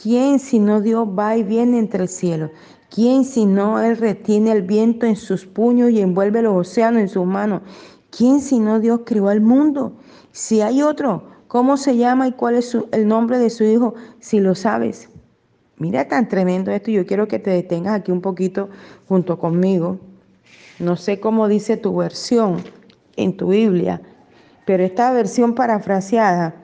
¿quién 0.00 0.38
si 0.38 0.58
no 0.58 0.80
Dios 0.80 1.06
va 1.08 1.36
y 1.36 1.42
viene 1.42 1.78
entre 1.78 2.02
el 2.02 2.08
cielo? 2.08 2.50
¿Quién 2.90 3.24
si 3.24 3.46
no 3.46 3.80
Él 3.80 3.96
retiene 3.96 4.52
el 4.52 4.62
viento 4.62 5.06
en 5.06 5.16
sus 5.16 5.44
puños 5.44 5.90
y 5.90 6.00
envuelve 6.00 6.42
los 6.42 6.56
océanos 6.56 7.00
en 7.02 7.08
sus 7.08 7.26
manos? 7.26 7.62
¿Quién 8.10 8.40
si 8.40 8.58
no 8.58 8.80
Dios 8.80 9.00
creó 9.04 9.30
el 9.30 9.40
mundo? 9.40 9.92
Si 10.32 10.60
hay 10.60 10.82
otro, 10.82 11.24
¿cómo 11.48 11.76
se 11.76 11.96
llama 11.96 12.28
y 12.28 12.32
cuál 12.32 12.54
es 12.54 12.76
el 12.92 13.08
nombre 13.08 13.38
de 13.38 13.50
su 13.50 13.64
hijo? 13.64 13.94
Si 14.20 14.40
lo 14.40 14.54
sabes. 14.54 15.08
Mira 15.78 16.08
tan 16.08 16.28
tremendo 16.28 16.70
esto. 16.70 16.90
Yo 16.90 17.04
quiero 17.04 17.28
que 17.28 17.38
te 17.38 17.50
detengas 17.50 17.94
aquí 17.94 18.10
un 18.10 18.22
poquito 18.22 18.70
junto 19.08 19.38
conmigo. 19.38 19.98
No 20.78 20.96
sé 20.96 21.20
cómo 21.20 21.48
dice 21.48 21.76
tu 21.76 21.96
versión 21.96 22.62
en 23.16 23.36
tu 23.36 23.48
Biblia, 23.48 24.00
pero 24.64 24.84
esta 24.84 25.10
versión 25.12 25.54
parafraseada 25.54 26.54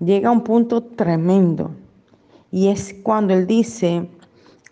llega 0.00 0.28
a 0.28 0.32
un 0.32 0.44
punto 0.44 0.82
tremendo. 0.82 1.70
Y 2.50 2.68
es 2.68 2.94
cuando 3.02 3.34
él 3.34 3.46
dice, 3.46 4.08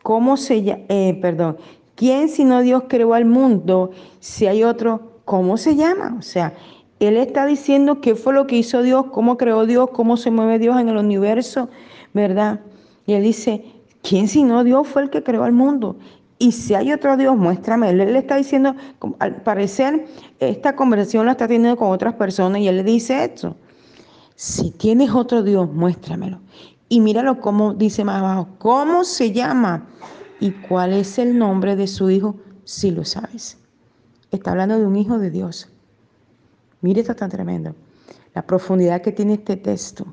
¿Cómo 0.02 0.36
se? 0.36 0.84
Eh, 0.88 1.18
perdón, 1.20 1.56
¿quién 1.94 2.28
si 2.28 2.44
no 2.44 2.60
Dios 2.60 2.84
creó 2.88 3.14
al 3.14 3.24
mundo? 3.24 3.90
Si 4.20 4.46
hay 4.46 4.64
otro, 4.64 5.20
¿cómo 5.24 5.56
se 5.56 5.76
llama? 5.76 6.16
O 6.18 6.22
sea, 6.22 6.54
él 7.00 7.16
está 7.16 7.46
diciendo 7.46 8.00
qué 8.00 8.14
fue 8.14 8.32
lo 8.32 8.46
que 8.46 8.56
hizo 8.56 8.82
Dios, 8.82 9.06
cómo 9.12 9.36
creó 9.36 9.66
Dios, 9.66 9.90
cómo 9.90 10.16
se 10.16 10.30
mueve 10.30 10.58
Dios 10.58 10.80
en 10.80 10.88
el 10.88 10.96
universo, 10.96 11.68
¿verdad? 12.14 12.60
Y 13.06 13.14
él 13.14 13.22
dice, 13.22 13.64
¿quién 14.02 14.28
si 14.28 14.44
no 14.44 14.64
Dios 14.64 14.86
fue 14.86 15.02
el 15.02 15.10
que 15.10 15.22
creó 15.22 15.44
al 15.44 15.52
mundo? 15.52 15.96
Y 16.38 16.52
si 16.52 16.74
hay 16.74 16.92
otro 16.92 17.16
Dios, 17.16 17.36
muéstrame. 17.36 17.90
Él 17.90 17.98
le 17.98 18.18
está 18.18 18.36
diciendo, 18.36 18.74
al 19.20 19.42
parecer, 19.42 20.06
esta 20.40 20.74
conversación 20.74 21.26
la 21.26 21.32
está 21.32 21.46
teniendo 21.46 21.76
con 21.76 21.90
otras 21.90 22.14
personas 22.14 22.60
y 22.60 22.68
él 22.68 22.78
le 22.78 22.82
dice 22.82 23.24
esto. 23.24 23.56
Si 24.34 24.72
tienes 24.72 25.10
otro 25.10 25.42
Dios, 25.44 25.72
muéstramelo. 25.72 26.40
Y 26.92 27.00
míralo 27.00 27.40
cómo 27.40 27.72
dice 27.72 28.04
más 28.04 28.18
abajo, 28.18 28.48
¿cómo 28.58 29.04
se 29.04 29.32
llama? 29.32 29.86
¿Y 30.40 30.50
cuál 30.50 30.92
es 30.92 31.18
el 31.18 31.38
nombre 31.38 31.74
de 31.74 31.86
su 31.86 32.10
hijo? 32.10 32.36
Si 32.64 32.90
lo 32.90 33.06
sabes. 33.06 33.56
Está 34.30 34.50
hablando 34.50 34.78
de 34.78 34.84
un 34.84 34.96
hijo 34.96 35.18
de 35.18 35.30
Dios. 35.30 35.70
Mire 36.82 37.00
esto 37.00 37.16
tan 37.16 37.30
tremendo. 37.30 37.74
La 38.34 38.42
profundidad 38.42 39.00
que 39.00 39.10
tiene 39.10 39.32
este 39.32 39.56
texto. 39.56 40.04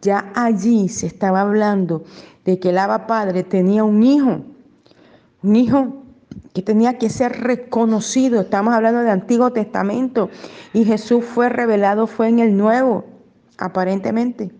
Ya 0.00 0.30
allí 0.36 0.88
se 0.88 1.08
estaba 1.08 1.40
hablando 1.40 2.04
de 2.44 2.60
que 2.60 2.70
el 2.70 2.78
Abba 2.78 3.08
Padre 3.08 3.42
tenía 3.42 3.82
un 3.82 4.00
hijo. 4.04 4.42
Un 5.42 5.56
hijo 5.56 6.04
que 6.54 6.62
tenía 6.62 6.96
que 6.96 7.10
ser 7.10 7.40
reconocido. 7.40 8.42
Estamos 8.42 8.72
hablando 8.72 9.00
del 9.00 9.10
Antiguo 9.10 9.52
Testamento. 9.52 10.30
Y 10.72 10.84
Jesús 10.84 11.24
fue 11.24 11.48
revelado, 11.48 12.06
fue 12.06 12.28
en 12.28 12.38
el 12.38 12.56
Nuevo, 12.56 13.04
aparentemente. 13.56 14.52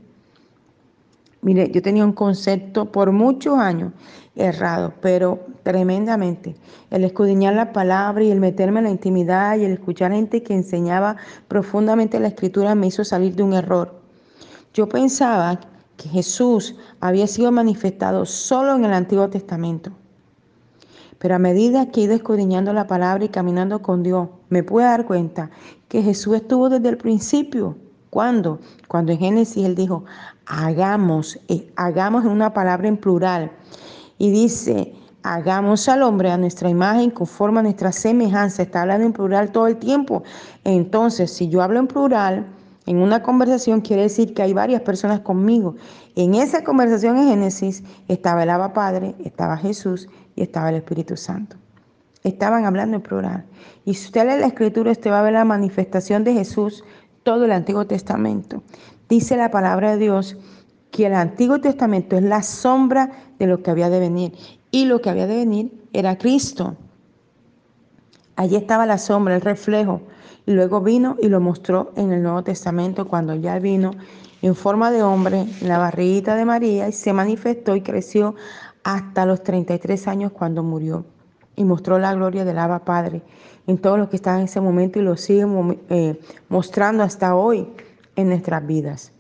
Mire, 1.41 1.71
yo 1.71 1.81
tenía 1.83 2.05
un 2.05 2.13
concepto 2.13 2.91
por 2.91 3.13
muchos 3.13 3.59
años 3.59 3.93
errado, 4.35 4.93
pero 5.01 5.47
tremendamente. 5.63 6.57
El 6.91 7.05
escudriñar 7.05 7.55
la 7.55 7.73
palabra 7.73 8.25
y 8.25 8.31
el 8.31 8.41
meterme 8.41 8.81
en 8.81 8.85
la 8.85 8.91
intimidad 8.91 9.57
y 9.57 9.65
el 9.65 9.73
escuchar 9.73 10.13
gente 10.13 10.43
que 10.43 10.55
enseñaba 10.55 11.17
profundamente 11.47 12.19
la 12.19 12.29
escritura 12.29 12.75
me 12.75 12.89
hizo 12.89 13.05
salir 13.05 13.35
de 13.37 13.43
un 13.43 13.53
error. 13.53 14.01
Yo 14.75 14.89
pensaba 14.89 15.61
que 15.97 16.09
Jesús 16.09 16.77
había 17.01 17.27
sido 17.27 17.53
manifestado 17.53 18.25
solo 18.25 18.77
en 18.77 18.85
el 18.85 18.93
Antiguo 18.93 19.29
Testamento. 19.29 19.93
Pero 21.19 21.35
a 21.35 21.41
medida 21.41 21.91
que 21.91 22.01
he 22.01 22.05
ido 22.05 22.15
escudriñando 22.15 22.73
la 22.73 22.87
palabra 22.87 23.25
y 23.25 23.29
caminando 23.29 23.83
con 23.83 24.05
Dios, 24.05 24.29
me 24.49 24.63
pude 24.63 24.85
dar 24.85 25.05
cuenta 25.05 25.51
que 25.89 26.03
Jesús 26.03 26.37
estuvo 26.37 26.69
desde 26.69 26.89
el 26.89 26.97
principio 26.97 27.77
¿Cuándo? 28.11 28.61
Cuando 28.87 29.13
en 29.13 29.19
Génesis 29.19 29.65
él 29.65 29.75
dijo, 29.75 30.05
hagamos, 30.47 31.39
eh, 31.49 31.71
hagamos 31.77 32.25
en 32.25 32.31
una 32.31 32.53
palabra 32.55 32.89
en 32.89 32.97
plural. 32.97 33.53
Y 34.19 34.31
dice, 34.31 34.95
hagamos 35.23 35.89
al 35.89 36.03
hombre 36.03 36.31
a 36.31 36.39
nuestra 36.39 36.71
imagen 36.71 37.11
conforme 37.11 37.61
a 37.61 37.63
nuestra 37.63 37.93
semejanza. 37.93 38.63
Está 38.63 38.83
hablando 38.83 39.07
en 39.07 39.13
plural 39.13 39.53
todo 39.53 39.67
el 39.67 39.77
tiempo. 39.77 40.23
Entonces, 40.65 41.31
si 41.31 41.49
yo 41.49 41.63
hablo 41.63 41.79
en 41.79 41.87
plural, 41.87 42.47
en 42.87 43.03
una 43.03 43.23
conversación 43.23 43.83
quiere 43.83 44.03
decir 44.03 44.33
que 44.33 44.41
hay 44.41 44.55
varias 44.55 44.81
personas 44.81 45.21
conmigo. 45.21 45.77
En 46.17 46.35
esa 46.35 46.65
conversación 46.65 47.19
en 47.19 47.29
Génesis 47.29 47.85
estaba 48.09 48.45
el 48.45 48.51
Abba 48.51 48.73
Padre, 48.73 49.15
estaba 49.23 49.59
Jesús 49.59 50.09
y 50.35 50.43
estaba 50.43 50.71
el 50.71 50.77
Espíritu 50.77 51.15
Santo. 51.15 51.57
Estaban 52.25 52.65
hablando 52.65 52.97
en 52.97 53.03
plural. 53.03 53.45
Y 53.85 53.93
si 53.93 54.07
usted 54.07 54.23
lee 54.23 54.41
la 54.41 54.47
escritura, 54.47 54.91
usted 54.91 55.11
va 55.11 55.21
a 55.21 55.23
ver 55.23 55.35
la 55.35 55.45
manifestación 55.45 56.25
de 56.25 56.33
Jesús 56.33 56.83
todo 57.23 57.45
el 57.45 57.53
Antiguo 57.53 57.87
Testamento. 57.87 58.63
Dice 59.09 59.37
la 59.37 59.51
palabra 59.51 59.93
de 59.93 59.99
Dios 59.99 60.37
que 60.91 61.07
el 61.07 61.15
Antiguo 61.15 61.61
Testamento 61.61 62.17
es 62.17 62.23
la 62.23 62.43
sombra 62.43 63.11
de 63.39 63.47
lo 63.47 63.63
que 63.63 63.71
había 63.71 63.91
de 63.91 64.01
venir 64.01 64.33
y 64.71 64.85
lo 64.85 65.01
que 65.01 65.11
había 65.11 65.27
de 65.27 65.37
venir 65.37 65.73
era 65.93 66.19
Cristo. 66.19 66.77
Allí 68.37 68.57
estaba 68.57 68.87
la 68.87 68.99
sombra, 68.99 69.35
el 69.35 69.41
reflejo. 69.41 70.01
Y 70.47 70.53
luego 70.53 70.81
vino 70.81 71.17
y 71.21 71.29
lo 71.29 71.41
mostró 71.41 71.93
en 71.97 72.13
el 72.13 72.23
Nuevo 72.23 72.43
Testamento 72.43 73.07
cuando 73.07 73.35
ya 73.35 73.59
vino 73.59 73.91
en 74.41 74.55
forma 74.55 74.91
de 74.91 75.03
hombre 75.03 75.47
en 75.61 75.69
la 75.69 75.79
barriguita 75.79 76.37
de 76.37 76.45
María 76.45 76.89
y 76.89 76.93
se 76.93 77.13
manifestó 77.13 77.75
y 77.77 77.83
creció 77.83 78.35
hasta 78.85 79.27
los 79.27 79.43
33 79.43 80.09
años 80.09 80.33
cuando 80.33 80.63
murió. 80.63 81.05
Y 81.59 81.65
mostró 81.65 81.99
la 81.99 82.15
gloria 82.15 82.45
del 82.45 82.59
Abba 82.59 82.85
Padre 82.85 83.21
en 83.67 83.79
todos 83.79 83.99
los 83.99 84.09
que 84.09 84.17
estaban 84.17 84.41
en 84.41 84.47
ese 84.47 84.61
momento 84.61 84.99
y 84.99 85.03
lo 85.03 85.17
sigue 85.17 85.45
eh, 85.91 86.19
mostrando 86.49 87.03
hasta 87.03 87.35
hoy 87.35 87.69
en 88.17 88.29
nuestras 88.29 88.67
vidas. 88.67 89.13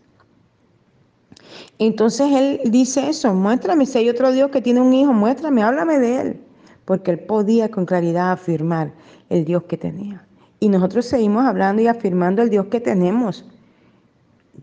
Entonces 1.79 2.33
él 2.33 2.61
dice 2.71 3.09
eso, 3.09 3.35
muéstrame 3.35 3.87
si 3.87 3.99
hay 3.99 4.09
otro 4.09 4.31
Dios 4.33 4.51
que 4.51 4.63
tiene 4.63 4.81
un 4.81 4.95
hijo, 4.95 5.13
muéstrame, 5.13 5.63
háblame 5.63 5.99
de 5.99 6.21
él, 6.21 6.41
porque 6.85 7.11
él 7.11 7.19
podía 7.19 7.71
con 7.71 7.87
claridad 7.87 8.33
afirmar 8.33 8.93
el 9.29 9.45
Dios 9.45 9.65
que 9.65 9.77
tenía. 9.77 10.25
Y 10.61 10.69
nosotros 10.69 11.07
seguimos 11.07 11.45
hablando 11.45 11.83
y 11.83 11.89
afirmando 11.89 12.43
el 12.43 12.51
Dios 12.51 12.67
que 12.67 12.81
tenemos. 12.81 13.45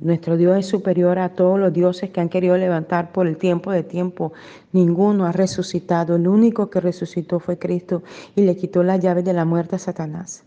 Nuestro 0.01 0.35
Dios 0.35 0.57
es 0.57 0.65
superior 0.65 1.19
a 1.19 1.29
todos 1.29 1.59
los 1.59 1.71
dioses 1.71 2.09
que 2.09 2.19
han 2.19 2.29
querido 2.29 2.57
levantar 2.57 3.11
por 3.11 3.27
el 3.27 3.37
tiempo 3.37 3.71
de 3.71 3.83
tiempo. 3.83 4.33
Ninguno 4.73 5.25
ha 5.25 5.31
resucitado. 5.31 6.15
El 6.15 6.27
único 6.27 6.69
que 6.69 6.81
resucitó 6.81 7.39
fue 7.39 7.57
Cristo 7.57 8.03
y 8.35 8.41
le 8.41 8.57
quitó 8.57 8.83
las 8.83 8.99
llaves 8.99 9.23
de 9.23 9.33
la 9.33 9.45
muerte 9.45 9.77
a 9.77 9.79
Satanás. 9.79 10.43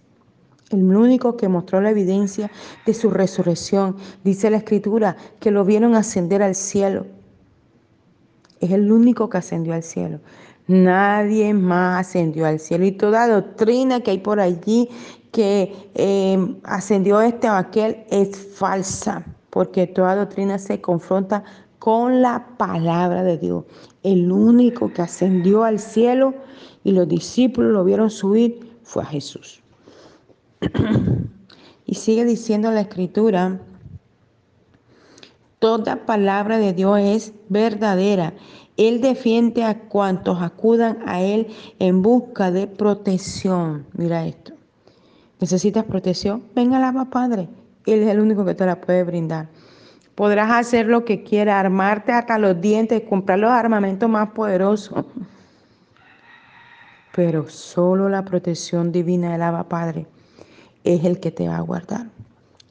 El 0.70 0.94
único 0.94 1.36
que 1.36 1.48
mostró 1.48 1.80
la 1.80 1.90
evidencia 1.90 2.50
de 2.84 2.92
su 2.92 3.08
resurrección, 3.08 3.96
dice 4.22 4.50
la 4.50 4.58
escritura, 4.58 5.16
que 5.40 5.50
lo 5.50 5.64
vieron 5.64 5.94
ascender 5.94 6.42
al 6.42 6.54
cielo. 6.54 7.06
Es 8.60 8.70
el 8.70 8.92
único 8.92 9.30
que 9.30 9.38
ascendió 9.38 9.72
al 9.72 9.82
cielo. 9.82 10.20
Nadie 10.66 11.54
más 11.54 12.06
ascendió 12.06 12.44
al 12.44 12.60
cielo. 12.60 12.84
Y 12.84 12.92
toda 12.92 13.26
doctrina 13.26 14.00
que 14.00 14.10
hay 14.10 14.18
por 14.18 14.40
allí 14.40 14.90
que 15.32 15.90
eh, 15.94 16.56
ascendió 16.64 17.22
este 17.22 17.48
o 17.48 17.54
aquel 17.54 18.04
es 18.10 18.36
falsa, 18.36 19.24
porque 19.58 19.88
toda 19.88 20.14
doctrina 20.14 20.56
se 20.56 20.80
confronta 20.80 21.42
con 21.80 22.22
la 22.22 22.46
palabra 22.58 23.24
de 23.24 23.38
Dios. 23.38 23.64
El 24.04 24.30
único 24.30 24.92
que 24.92 25.02
ascendió 25.02 25.64
al 25.64 25.80
cielo 25.80 26.32
y 26.84 26.92
los 26.92 27.08
discípulos 27.08 27.72
lo 27.72 27.82
vieron 27.82 28.08
subir 28.08 28.78
fue 28.84 29.02
a 29.02 29.06
Jesús. 29.06 29.60
y 31.86 31.94
sigue 31.96 32.24
diciendo 32.24 32.70
la 32.70 32.82
escritura, 32.82 33.60
toda 35.58 36.06
palabra 36.06 36.58
de 36.58 36.72
Dios 36.72 37.00
es 37.00 37.32
verdadera. 37.48 38.34
Él 38.76 39.00
defiende 39.00 39.64
a 39.64 39.88
cuantos 39.88 40.40
acudan 40.40 41.00
a 41.04 41.20
Él 41.20 41.48
en 41.80 42.00
busca 42.00 42.52
de 42.52 42.68
protección. 42.68 43.86
Mira 43.94 44.24
esto. 44.24 44.52
¿Necesitas 45.40 45.84
protección? 45.84 46.44
Venga 46.54 46.78
la 46.78 47.06
Padre. 47.06 47.48
Él 47.92 48.02
es 48.02 48.08
el 48.08 48.20
único 48.20 48.44
que 48.44 48.54
te 48.54 48.66
la 48.66 48.80
puede 48.80 49.04
brindar. 49.04 49.48
Podrás 50.14 50.50
hacer 50.50 50.86
lo 50.86 51.04
que 51.04 51.22
quieras, 51.22 51.56
armarte 51.56 52.12
hasta 52.12 52.38
los 52.38 52.60
dientes, 52.60 53.02
comprar 53.08 53.38
los 53.38 53.50
armamentos 53.50 54.08
más 54.10 54.30
poderosos. 54.30 55.04
Pero 57.14 57.48
solo 57.48 58.08
la 58.08 58.24
protección 58.24 58.92
divina 58.92 59.32
del 59.32 59.42
Abba 59.42 59.68
Padre 59.68 60.06
es 60.84 61.04
el 61.04 61.20
que 61.20 61.30
te 61.30 61.48
va 61.48 61.56
a 61.56 61.60
guardar. 61.60 62.06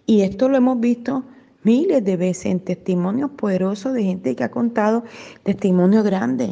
Y 0.06 0.22
esto 0.22 0.50
lo 0.50 0.58
hemos 0.58 0.80
visto 0.80 1.24
miles 1.64 2.04
de 2.04 2.16
veces 2.16 2.46
en 2.48 2.60
testimonios 2.60 3.32
poderosos 3.32 3.94
de 3.94 4.04
gente 4.04 4.36
que 4.36 4.44
ha 4.44 4.52
contado 4.52 5.04
testimonios 5.44 6.04
grandes. 6.04 6.52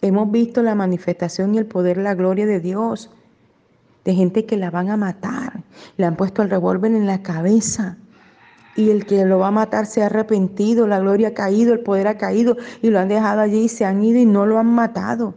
Hemos 0.00 0.30
visto 0.30 0.62
la 0.62 0.74
manifestación 0.74 1.54
y 1.54 1.58
el 1.58 1.66
poder, 1.66 1.98
la 1.98 2.14
gloria 2.14 2.46
de 2.46 2.60
Dios, 2.60 3.10
de 4.08 4.14
gente 4.14 4.46
que 4.46 4.56
la 4.56 4.70
van 4.70 4.88
a 4.88 4.96
matar. 4.96 5.62
Le 5.98 6.06
han 6.06 6.16
puesto 6.16 6.40
el 6.40 6.48
revólver 6.48 6.92
en 6.92 7.06
la 7.06 7.22
cabeza 7.22 7.98
y 8.74 8.88
el 8.88 9.04
que 9.04 9.26
lo 9.26 9.40
va 9.40 9.48
a 9.48 9.50
matar 9.50 9.84
se 9.84 10.02
ha 10.02 10.06
arrepentido, 10.06 10.86
la 10.86 10.98
gloria 10.98 11.28
ha 11.28 11.34
caído, 11.34 11.74
el 11.74 11.80
poder 11.80 12.08
ha 12.08 12.16
caído 12.16 12.56
y 12.80 12.88
lo 12.88 13.00
han 13.00 13.08
dejado 13.08 13.42
allí 13.42 13.64
y 13.64 13.68
se 13.68 13.84
han 13.84 14.02
ido 14.02 14.18
y 14.18 14.24
no 14.24 14.46
lo 14.46 14.58
han 14.58 14.72
matado. 14.72 15.34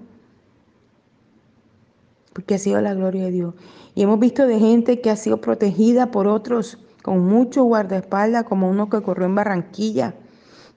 Porque 2.31 2.55
ha 2.55 2.57
sido 2.59 2.79
la 2.79 2.93
gloria 2.93 3.25
de 3.25 3.31
Dios. 3.31 3.55
Y 3.93 4.03
hemos 4.03 4.21
visto 4.21 4.47
de 4.47 4.57
gente 4.57 5.01
que 5.01 5.09
ha 5.09 5.17
sido 5.17 5.41
protegida 5.41 6.09
por 6.09 6.27
otros 6.27 6.77
con 7.01 7.25
mucho 7.25 7.65
guardaespaldas, 7.65 8.45
como 8.45 8.69
uno 8.69 8.89
que 8.89 9.01
corrió 9.01 9.25
en 9.25 9.35
Barranquilla, 9.35 10.13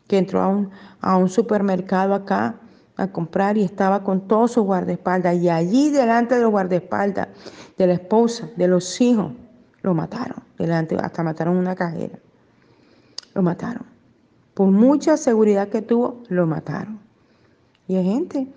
que 0.08 0.18
entró 0.18 0.42
a 0.42 0.48
un, 0.48 0.70
a 1.00 1.16
un 1.16 1.28
supermercado 1.28 2.12
acá 2.12 2.56
a 2.96 3.08
comprar 3.08 3.56
y 3.56 3.64
estaba 3.64 4.04
con 4.04 4.28
todos 4.28 4.52
sus 4.52 4.64
guardaespaldas. 4.64 5.36
Y 5.36 5.48
allí 5.48 5.90
delante 5.90 6.36
de 6.36 6.42
los 6.42 6.50
guardaespaldas, 6.50 7.28
de 7.76 7.86
la 7.86 7.94
esposa, 7.94 8.50
de 8.56 8.68
los 8.68 9.00
hijos, 9.00 9.32
lo 9.82 9.94
mataron. 9.94 10.42
Delante, 10.58 10.96
hasta 10.96 11.22
mataron 11.22 11.56
una 11.56 11.74
cajera. 11.74 12.18
Lo 13.34 13.42
mataron. 13.42 13.84
Por 14.54 14.68
mucha 14.70 15.16
seguridad 15.16 15.68
que 15.68 15.82
tuvo, 15.82 16.22
lo 16.28 16.46
mataron. 16.46 17.00
Y 17.88 17.96
hay 17.96 18.04
gente 18.04 18.48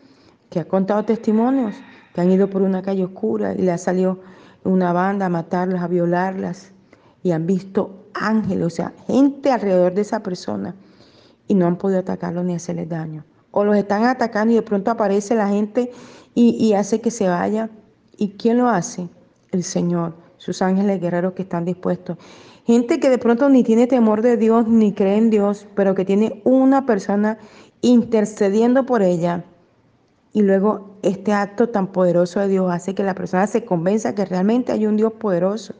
que 0.49 0.59
ha 0.59 0.67
contado 0.67 1.03
testimonios 1.03 1.75
que 2.13 2.21
han 2.21 2.31
ido 2.31 2.49
por 2.49 2.61
una 2.61 2.81
calle 2.81 3.03
oscura 3.03 3.53
y 3.53 3.61
le 3.61 3.71
ha 3.71 3.77
salido 3.77 4.19
una 4.63 4.93
banda 4.93 5.27
a 5.27 5.29
matarlas, 5.29 5.81
a 5.81 5.87
violarlas, 5.87 6.71
y 7.23 7.31
han 7.31 7.45
visto 7.45 8.05
ángeles, 8.13 8.65
o 8.65 8.69
sea, 8.69 8.93
gente 9.07 9.51
alrededor 9.51 9.93
de 9.93 10.01
esa 10.01 10.21
persona, 10.21 10.75
y 11.47 11.55
no 11.55 11.67
han 11.67 11.77
podido 11.77 11.99
atacarlos 11.99 12.45
ni 12.45 12.55
hacerles 12.55 12.89
daño. 12.89 13.23
O 13.51 13.63
los 13.63 13.75
están 13.75 14.03
atacando 14.03 14.53
y 14.53 14.55
de 14.55 14.61
pronto 14.61 14.91
aparece 14.91 15.35
la 15.35 15.47
gente 15.47 15.91
y, 16.35 16.49
y 16.63 16.73
hace 16.73 17.01
que 17.01 17.11
se 17.11 17.27
vaya. 17.27 17.69
¿Y 18.17 18.29
quién 18.29 18.57
lo 18.57 18.67
hace? 18.67 19.07
El 19.51 19.63
Señor, 19.63 20.15
sus 20.37 20.61
ángeles 20.61 20.99
guerreros 20.99 21.33
que 21.33 21.43
están 21.43 21.65
dispuestos. 21.65 22.17
Gente 22.65 22.99
que 22.99 23.09
de 23.09 23.17
pronto 23.17 23.49
ni 23.49 23.63
tiene 23.63 23.87
temor 23.87 24.21
de 24.21 24.35
Dios, 24.35 24.67
ni 24.67 24.91
cree 24.91 25.17
en 25.17 25.29
Dios, 25.29 25.67
pero 25.75 25.95
que 25.95 26.03
tiene 26.03 26.41
una 26.43 26.85
persona 26.85 27.37
intercediendo 27.81 28.85
por 28.85 29.01
ella 29.01 29.45
y 30.37 30.43
luego 30.43 30.99
este 31.01 31.33
acto 31.33 31.69
tan 31.69 31.87
poderoso 31.87 32.39
de 32.39 32.47
Dios 32.47 32.71
hace 32.71 32.93
que 32.93 33.01
la 33.01 33.15
persona 33.15 33.47
se 33.47 33.65
convenza 33.65 34.13
que 34.13 34.23
realmente 34.23 34.71
hay 34.71 34.85
un 34.85 34.95
Dios 34.95 35.13
poderoso. 35.13 35.73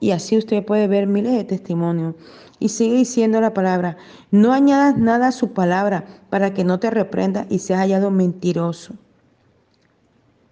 Y 0.00 0.12
así 0.12 0.38
usted 0.38 0.64
puede 0.64 0.86
ver 0.86 1.06
miles 1.06 1.32
de 1.32 1.44
testimonios. 1.44 2.14
Y 2.58 2.70
sigue 2.70 2.96
diciendo 2.96 3.40
la 3.42 3.52
palabra, 3.52 3.98
no 4.30 4.54
añadas 4.54 4.96
nada 4.96 5.28
a 5.28 5.32
su 5.32 5.52
palabra 5.52 6.06
para 6.30 6.54
que 6.54 6.64
no 6.64 6.80
te 6.80 6.90
reprenda 6.90 7.46
y 7.50 7.58
seas 7.58 7.80
hallado 7.80 8.10
mentiroso. 8.10 8.94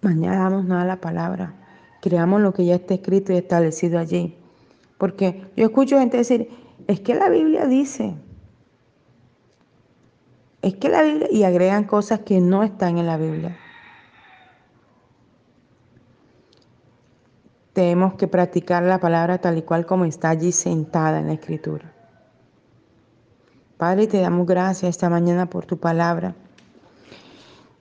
Añadamos 0.05 0.65
nada 0.65 0.83
a 0.83 0.85
la 0.85 1.01
palabra. 1.01 1.53
Creamos 2.01 2.41
lo 2.41 2.53
que 2.53 2.65
ya 2.65 2.75
está 2.75 2.93
escrito 2.93 3.33
y 3.33 3.37
establecido 3.37 3.99
allí. 3.99 4.37
Porque 4.97 5.45
yo 5.55 5.65
escucho 5.65 5.99
gente 5.99 6.17
decir, 6.17 6.49
es 6.87 6.99
que 6.99 7.15
la 7.15 7.29
Biblia 7.29 7.65
dice, 7.65 8.15
es 10.61 10.75
que 10.75 10.89
la 10.89 11.03
Biblia, 11.03 11.27
y 11.31 11.43
agregan 11.43 11.83
cosas 11.83 12.19
que 12.19 12.39
no 12.39 12.63
están 12.63 12.97
en 12.97 13.07
la 13.07 13.17
Biblia. 13.17 13.57
Tenemos 17.73 18.13
que 18.13 18.27
practicar 18.27 18.83
la 18.83 18.99
palabra 18.99 19.39
tal 19.39 19.57
y 19.57 19.63
cual 19.63 19.85
como 19.85 20.05
está 20.05 20.29
allí 20.29 20.51
sentada 20.51 21.19
en 21.19 21.27
la 21.27 21.33
Escritura. 21.33 21.91
Padre, 23.77 24.07
te 24.07 24.21
damos 24.21 24.47
gracias 24.47 24.89
esta 24.91 25.09
mañana 25.09 25.47
por 25.47 25.65
tu 25.65 25.77
palabra. 25.77 26.35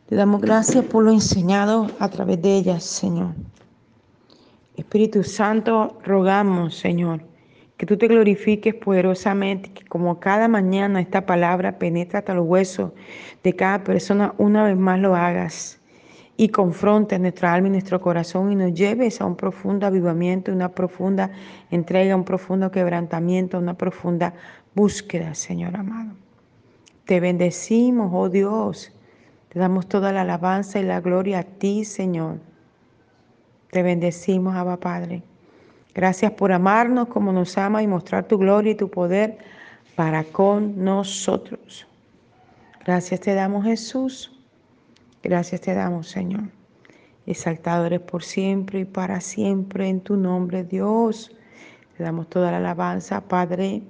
Te 0.09 0.17
damos 0.17 0.43
gracias 0.43 0.85
por 0.85 1.03
lo 1.03 1.12
enseñado 1.12 1.87
a 1.99 2.11
través 2.11 2.43
de 2.43 2.55
ella, 2.55 2.79
Señor. 2.79 3.35
Espíritu 4.77 5.25
Santo, 5.25 5.99
rogamos, 6.05 6.77
Señor, 6.77 7.23
que 7.79 7.87
tú 7.87 7.97
te 7.97 8.07
glorifiques 8.07 8.75
poderosamente, 8.75 9.73
que 9.73 9.87
como 9.87 10.21
cada 10.21 10.47
mañana 10.47 11.01
esta 11.01 11.25
palabra 11.25 11.79
penetra 11.79 12.19
hasta 12.19 12.35
los 12.35 12.47
huesos 12.47 12.93
de 13.43 13.57
cada 13.57 13.83
persona, 13.83 14.35
una 14.37 14.64
vez 14.64 14.77
más 14.77 15.01
lo 15.01 15.17
hagas 15.17 15.81
y 16.37 16.51
confronte 16.51 17.19
nuestra 17.19 17.55
alma 17.55 17.69
y 17.69 17.71
nuestro 17.71 17.99
corazón 18.03 18.53
y 18.53 18.57
nos 18.57 18.75
lleves 18.75 19.23
a 19.23 19.25
un 19.25 19.37
profundo 19.37 19.87
avivamiento, 19.87 20.53
una 20.53 20.69
profunda 20.69 21.31
entrega, 21.71 22.14
un 22.14 22.25
profundo 22.25 22.71
quebrantamiento, 22.71 23.59
una 23.59 23.73
profunda 23.73 24.35
búsqueda, 24.75 25.35
Señor 25.35 25.75
amado. 25.77 26.11
Te 27.07 27.21
bendecimos, 27.21 28.11
oh 28.12 28.29
Dios. 28.29 28.93
Te 29.55 29.61
damos 29.61 29.87
toda 29.87 30.12
la 30.12 30.23
alabanza 30.23 30.81
y 30.81 30.83
la 30.83 31.01
gloria 31.01 31.38
a 31.38 31.43
ti, 31.45 31.85
Señor. 31.85 32.40
Te 33.71 33.85
bendecimos, 33.85 34.57
Abba 34.57 34.79
Padre. 34.79 35.23
Gracias 35.95 36.33
por 36.33 36.51
amarnos 36.51 37.07
como 37.07 37.33
nos 37.33 37.57
ama 37.57 37.81
y 37.81 37.87
mostrar 37.87 38.27
tu 38.27 38.37
gloria 38.37 38.73
y 38.73 38.75
tu 38.75 38.90
poder 38.90 39.38
para 39.95 40.25
con 40.25 40.83
nosotros. 40.83 41.87
Gracias 42.85 43.21
te 43.21 43.35
damos 43.35 43.64
Jesús. 43.64 44.33
Gracias 45.23 45.61
te 45.61 45.73
damos 45.73 46.09
Señor. 46.09 46.51
Exaltado 47.25 47.87
eres 47.87 48.01
por 48.01 48.25
siempre 48.25 48.81
y 48.81 48.85
para 48.85 49.21
siempre 49.21 49.88
en 49.88 50.01
tu 50.01 50.17
nombre 50.17 50.64
Dios. 50.64 51.31
Te 51.97 52.03
damos 52.03 52.29
toda 52.29 52.51
la 52.51 52.57
alabanza 52.57 53.21
Padre. 53.21 53.85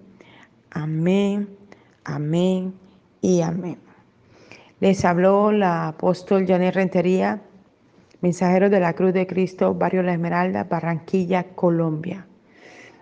Amén, 0.73 1.49
amén 2.05 2.75
y 3.23 3.41
amén. 3.41 3.84
Les 4.85 5.03
habló 5.07 5.51
la 5.51 5.89
apóstol 5.89 6.47
Janet 6.47 6.75
Rentería 6.75 7.41
Mensajeros 8.21 8.71
de 8.71 8.81
la 8.81 8.93
Cruz 8.93 9.15
de 9.15 9.27
Cristo, 9.27 9.73
Barrio 9.73 10.03
La 10.03 10.13
Esmeralda, 10.13 10.65
Barranquilla, 10.65 11.45
Colombia. 11.55 12.27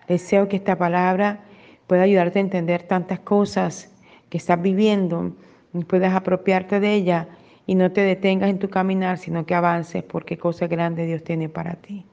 Deseo 0.06 0.46
que 0.46 0.54
esta 0.54 0.78
palabra 0.78 1.40
pueda 1.88 2.02
ayudarte 2.02 2.38
a 2.38 2.42
entender 2.42 2.84
tantas 2.84 3.18
cosas 3.18 3.90
que 4.30 4.38
estás 4.38 4.62
viviendo 4.62 5.32
y 5.74 5.82
puedas 5.82 6.14
apropiarte 6.14 6.78
de 6.78 6.94
ella 6.94 7.26
y 7.66 7.74
no 7.74 7.90
te 7.90 8.02
detengas 8.02 8.50
en 8.50 8.60
tu 8.60 8.70
caminar, 8.70 9.18
sino 9.18 9.44
que 9.44 9.56
avances 9.56 10.04
porque 10.04 10.38
cosas 10.38 10.68
grandes 10.68 11.08
Dios 11.08 11.24
tiene 11.24 11.48
para 11.48 11.74
ti. 11.74 12.06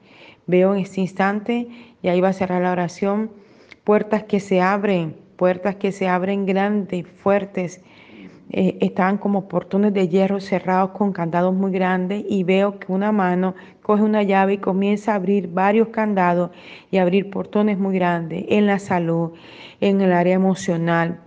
Veo 0.48 0.74
en 0.74 0.80
este 0.80 1.00
instante, 1.00 1.68
y 2.02 2.08
ahí 2.08 2.20
va 2.20 2.30
a 2.30 2.32
cerrar 2.32 2.62
la 2.62 2.72
oración, 2.72 3.30
puertas 3.84 4.24
que 4.24 4.40
se 4.40 4.60
abren, 4.60 5.14
puertas 5.36 5.76
que 5.76 5.92
se 5.92 6.08
abren 6.08 6.44
grandes, 6.44 7.06
fuertes. 7.06 7.84
Eh, 8.52 8.78
estaban 8.80 9.18
como 9.18 9.46
portones 9.46 9.94
de 9.94 10.08
hierro 10.08 10.40
cerrados 10.40 10.90
con 10.90 11.12
candados 11.12 11.54
muy 11.54 11.70
grandes 11.70 12.24
y 12.28 12.42
veo 12.42 12.80
que 12.80 12.90
una 12.90 13.12
mano 13.12 13.54
coge 13.82 14.02
una 14.02 14.24
llave 14.24 14.54
y 14.54 14.58
comienza 14.58 15.12
a 15.12 15.16
abrir 15.16 15.48
varios 15.48 15.88
candados 15.88 16.50
y 16.90 16.98
abrir 16.98 17.30
portones 17.30 17.78
muy 17.78 17.94
grandes 17.94 18.44
en 18.48 18.66
la 18.66 18.80
salud, 18.80 19.32
en 19.80 20.00
el 20.00 20.12
área 20.12 20.34
emocional, 20.34 21.20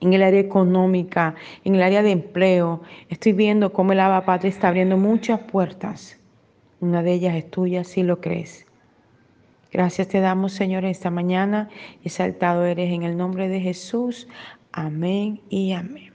en 0.00 0.14
el 0.14 0.22
área 0.22 0.40
económica, 0.40 1.34
en 1.64 1.74
el 1.74 1.82
área 1.82 2.02
de 2.02 2.12
empleo. 2.12 2.80
Estoy 3.10 3.34
viendo 3.34 3.74
cómo 3.74 3.92
el 3.92 4.00
Abba 4.00 4.24
Padre 4.24 4.48
está 4.48 4.68
abriendo 4.68 4.96
muchas 4.96 5.40
puertas. 5.40 6.18
Una 6.80 7.02
de 7.02 7.12
ellas 7.12 7.36
es 7.36 7.50
tuya, 7.50 7.84
si 7.84 8.02
lo 8.02 8.22
crees. 8.22 8.66
Gracias 9.70 10.08
te 10.08 10.20
damos, 10.20 10.52
Señor, 10.52 10.86
esta 10.86 11.10
mañana. 11.10 11.68
Exaltado 12.02 12.64
eres 12.64 12.90
en 12.92 13.02
el 13.02 13.18
nombre 13.18 13.48
de 13.48 13.60
Jesús. 13.60 14.26
Amén 14.72 15.42
y 15.50 15.72
amén. 15.72 16.09